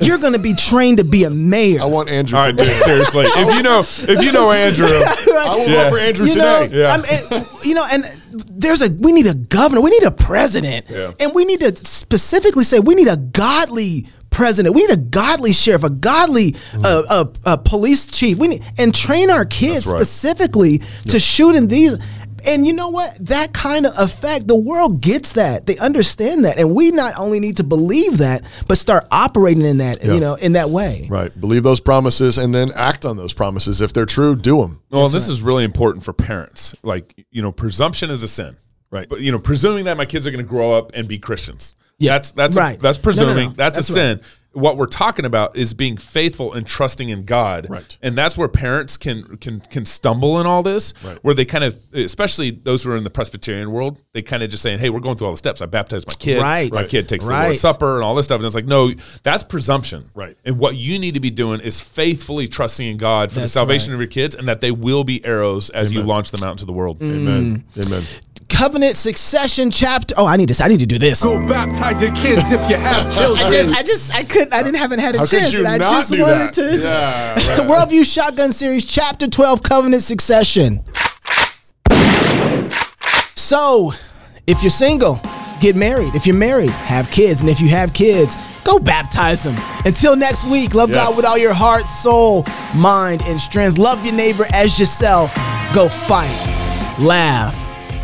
[0.00, 1.80] you're going to be trained to be a mayor.
[1.82, 2.38] I want Andrew.
[2.38, 3.24] All for right, dude, seriously.
[3.28, 5.82] If you know, if you know Andrew, I will Yeah.
[5.84, 6.68] vote for Andrew you know.
[6.70, 6.88] Yeah.
[6.96, 8.04] I'm- and, you know, and
[8.50, 11.12] there's a we need a governor, we need a president, Yeah.
[11.20, 15.52] and we need to specifically say we need a godly president, we need a godly
[15.52, 18.38] sheriff, a godly uh, uh, uh, police chief.
[18.38, 19.96] We need and train our kids right.
[19.96, 21.98] specifically to shoot in these.
[22.46, 23.10] And you know what?
[23.26, 25.66] That kind of effect, the world gets that.
[25.66, 26.58] They understand that.
[26.58, 30.34] And we not only need to believe that, but start operating in that, you know,
[30.34, 31.08] in that way.
[31.10, 31.38] Right.
[31.38, 33.80] Believe those promises and then act on those promises.
[33.80, 34.80] If they're true, do them.
[34.90, 36.76] well, this is really important for parents.
[36.84, 38.56] Like, you know, presumption is a sin.
[38.90, 39.08] Right.
[39.08, 41.74] But you know, presuming that my kids are going to grow up and be Christians.
[41.98, 42.12] Yeah.
[42.14, 42.78] That's that's Right.
[42.80, 43.48] that's No, no, presuming.
[43.48, 43.54] no.
[43.54, 44.20] That's, That's a sin.
[44.52, 47.66] What we're talking about is being faithful and trusting in God.
[47.68, 47.96] Right.
[48.02, 50.94] And that's where parents can can can stumble in all this.
[51.04, 51.18] Right.
[51.22, 54.50] Where they kind of especially those who are in the Presbyterian world, they kind of
[54.50, 55.60] just saying, Hey, we're going through all the steps.
[55.60, 56.40] I baptized my kid.
[56.40, 56.72] Right.
[56.72, 56.88] My Right.
[56.88, 58.38] kid takes the Lord's Supper and all this stuff.
[58.38, 58.90] And it's like, no,
[59.22, 60.10] that's presumption.
[60.14, 60.34] Right.
[60.46, 63.58] And what you need to be doing is faithfully trusting in God for That's the
[63.60, 63.96] salvation right.
[63.96, 66.64] of your kids and that they will be arrows as you launch them out into
[66.64, 66.98] the world.
[67.00, 67.14] Mm.
[67.16, 67.64] Amen.
[67.86, 68.02] Amen.
[68.48, 70.14] Covenant Succession chapter.
[70.18, 70.64] Oh, I need to.
[70.64, 71.22] I need to do this.
[71.22, 73.38] Go baptize your kids if you have children.
[73.46, 75.52] I just, I just, I couldn't, I didn't haven't had a How could chance.
[75.52, 76.54] you and I not just do wanted that?
[76.54, 76.78] to.
[76.78, 77.40] Yeah, right.
[77.88, 80.82] Worldview Shotgun Series, Chapter 12, Covenant Succession.
[83.36, 83.92] So,
[84.46, 85.20] if you're single,
[85.60, 86.14] get married.
[86.14, 87.40] If you're married, have kids.
[87.42, 88.34] And if you have kids,
[88.64, 89.54] go baptize them.
[89.84, 92.44] Until next week, love God with all your heart, soul,
[92.74, 93.78] mind, and strength.
[93.78, 95.32] Love your neighbor as yourself.
[95.74, 97.54] Go fight, laugh,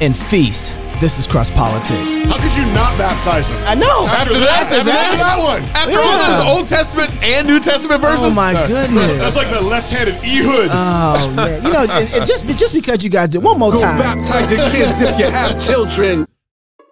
[0.05, 0.75] and feast.
[1.01, 1.91] This is Cross Politics.
[2.29, 3.57] How could you not baptize him?
[3.65, 4.07] I know.
[4.07, 5.63] After that, after after that, that, that one.
[5.75, 8.25] After all those Old Testament and New Testament oh, verses.
[8.25, 9.09] Oh my goodness.
[9.13, 10.69] That's like the left-handed Ehud.
[10.71, 13.81] Oh man, you know, and, and just just because you guys did one more Go
[13.81, 13.99] time.
[13.99, 16.27] baptize your kids if you have children.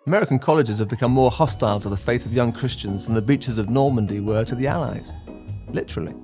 [0.07, 3.59] American colleges have become more hostile to the faith of young Christians than the beaches
[3.59, 5.13] of Normandy were to the Allies.
[5.69, 6.15] Literally.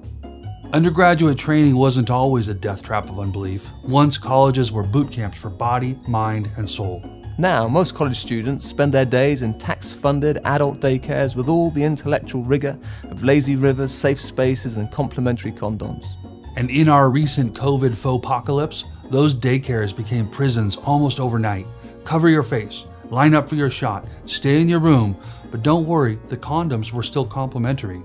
[0.75, 3.73] Undergraduate training wasn't always a death trap of unbelief.
[3.85, 7.03] Once colleges were boot camps for body, mind, and soul.
[7.39, 11.83] Now, most college students spend their days in tax funded adult daycares with all the
[11.83, 16.19] intellectual rigor of lazy rivers, safe spaces, and complimentary condoms.
[16.57, 21.66] And in our recent COVID faux apocalypse, those daycares became prisons almost overnight.
[22.05, 25.16] Cover your face, line up for your shot, stay in your room,
[25.51, 28.03] but don't worry, the condoms were still complimentary.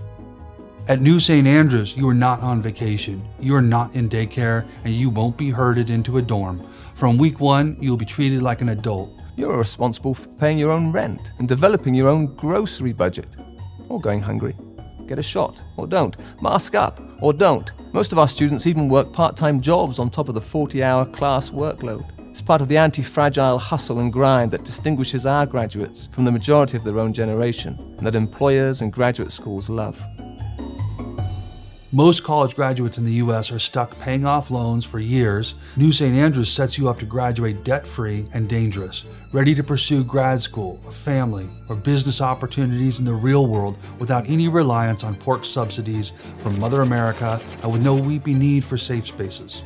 [0.90, 1.48] At New St.
[1.48, 5.50] Andrews, you are not on vacation, you are not in daycare, and you won't be
[5.50, 6.62] herded into a dorm.
[6.94, 9.10] From week one, you'll be treated like an adult.
[9.38, 13.38] You're responsible for paying your own rent and developing your own grocery budget.
[13.88, 14.58] Or going hungry.
[15.08, 16.18] Get a shot, or don't.
[16.42, 17.72] Mask up, or don't.
[17.94, 21.06] Most of our students even work part time jobs on top of the 40 hour
[21.06, 22.06] class workload.
[22.30, 26.32] It's part of the anti fragile hustle and grind that distinguishes our graduates from the
[26.32, 30.06] majority of their own generation, and that employers and graduate schools love.
[31.96, 35.54] Most college graduates in the US are stuck paying off loans for years.
[35.78, 36.18] New St.
[36.18, 40.82] Andrews sets you up to graduate debt free and dangerous, ready to pursue grad school,
[40.88, 46.10] a family, or business opportunities in the real world without any reliance on pork subsidies
[46.40, 49.62] from Mother America and with no weepy need for safe spaces.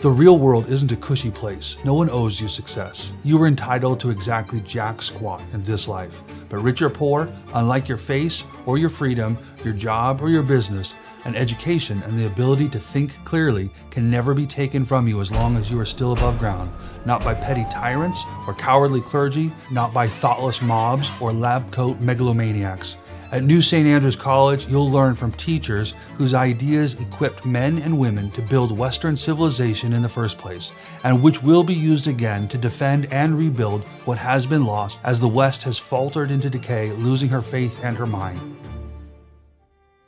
[0.00, 1.76] The real world isn't a cushy place.
[1.84, 3.12] No one owes you success.
[3.24, 6.22] You are entitled to exactly jack squat in this life.
[6.48, 10.94] But rich or poor, unlike your face or your freedom, your job or your business,
[11.28, 15.30] an education and the ability to think clearly can never be taken from you as
[15.30, 16.72] long as you are still above ground.
[17.04, 22.96] Not by petty tyrants or cowardly clergy, not by thoughtless mobs or lab coat megalomaniacs.
[23.30, 23.86] At New St.
[23.86, 29.14] Andrews College, you'll learn from teachers whose ideas equipped men and women to build Western
[29.16, 30.72] civilization in the first place,
[31.04, 35.20] and which will be used again to defend and rebuild what has been lost as
[35.20, 38.56] the West has faltered into decay, losing her faith and her mind.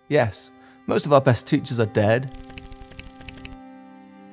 [0.09, 0.51] Yes,
[0.91, 2.28] most of our best teachers are dead.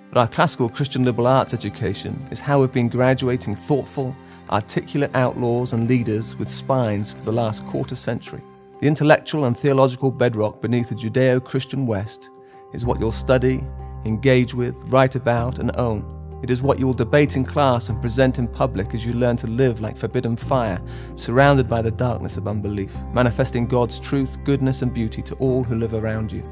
[0.10, 4.16] But our classical Christian liberal arts education is how we've been graduating thoughtful,
[4.50, 8.42] articulate outlaws and leaders with spines for the last quarter century.
[8.82, 12.32] The intellectual and theological bedrock beneath the Judeo Christian West
[12.74, 13.64] is what you'll study,
[14.04, 16.17] engage with, write about, and own.
[16.44, 19.38] It is what you will debate in class and present in public as you learn
[19.38, 20.80] to live like forbidden fire,
[21.16, 25.76] surrounded by the darkness of unbelief, manifesting God's truth, goodness, and beauty to all who
[25.76, 26.44] live around you.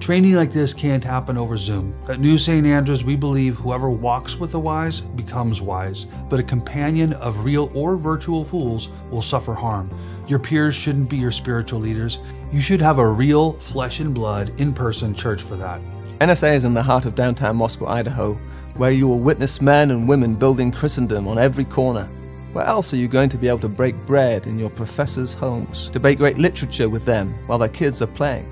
[0.00, 1.94] Training like this can't happen over Zoom.
[2.08, 2.66] At New St.
[2.66, 7.70] Andrews, we believe whoever walks with the wise becomes wise, but a companion of real
[7.74, 9.90] or virtual fools will suffer harm.
[10.26, 12.18] Your peers shouldn't be your spiritual leaders.
[12.50, 15.80] You should have a real, flesh and blood, in person church for that.
[16.20, 18.38] NSA is in the heart of downtown Moscow, Idaho,
[18.76, 22.08] where you will witness men and women building Christendom on every corner.
[22.52, 25.88] Where else are you going to be able to break bread in your professors' homes,
[25.90, 28.48] debate great literature with them while their kids are playing,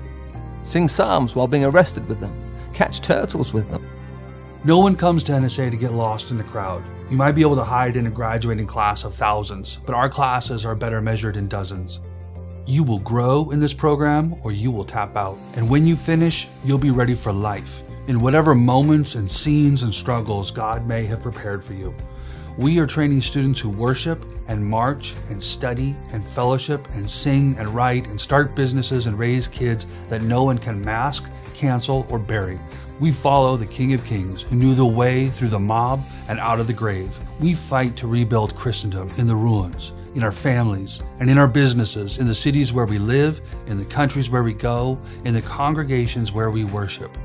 [0.63, 2.33] sing psalms while being arrested with them,
[2.73, 3.85] catch turtles with them?
[4.63, 6.83] No one comes to NSA to get lost in the crowd.
[7.09, 10.63] You might be able to hide in a graduating class of thousands, but our classes
[10.65, 11.99] are better measured in dozens.
[12.65, 15.37] You will grow in this program or you will tap out.
[15.55, 19.93] And when you finish, you'll be ready for life in whatever moments and scenes and
[19.93, 21.93] struggles God may have prepared for you.
[22.57, 27.67] We are training students who worship and march and study and fellowship and sing and
[27.69, 32.59] write and start businesses and raise kids that no one can mask, cancel, or bury.
[32.99, 36.59] We follow the King of Kings who knew the way through the mob and out
[36.59, 37.17] of the grave.
[37.39, 42.19] We fight to rebuild Christendom in the ruins, in our families, and in our businesses,
[42.19, 46.31] in the cities where we live, in the countries where we go, in the congregations
[46.31, 47.17] where we worship.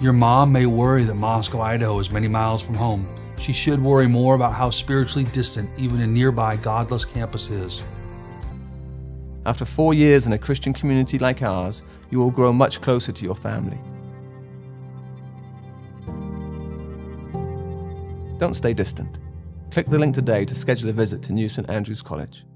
[0.00, 3.06] Your mom may worry that Moscow, Idaho is many miles from home.
[3.38, 7.82] She should worry more about how spiritually distant even a nearby godless campus is.
[9.44, 13.24] After four years in a Christian community like ours, you will grow much closer to
[13.24, 13.78] your family.
[18.38, 19.18] Don't stay distant.
[19.70, 22.46] Click the link today to schedule a visit to New St Andrews College.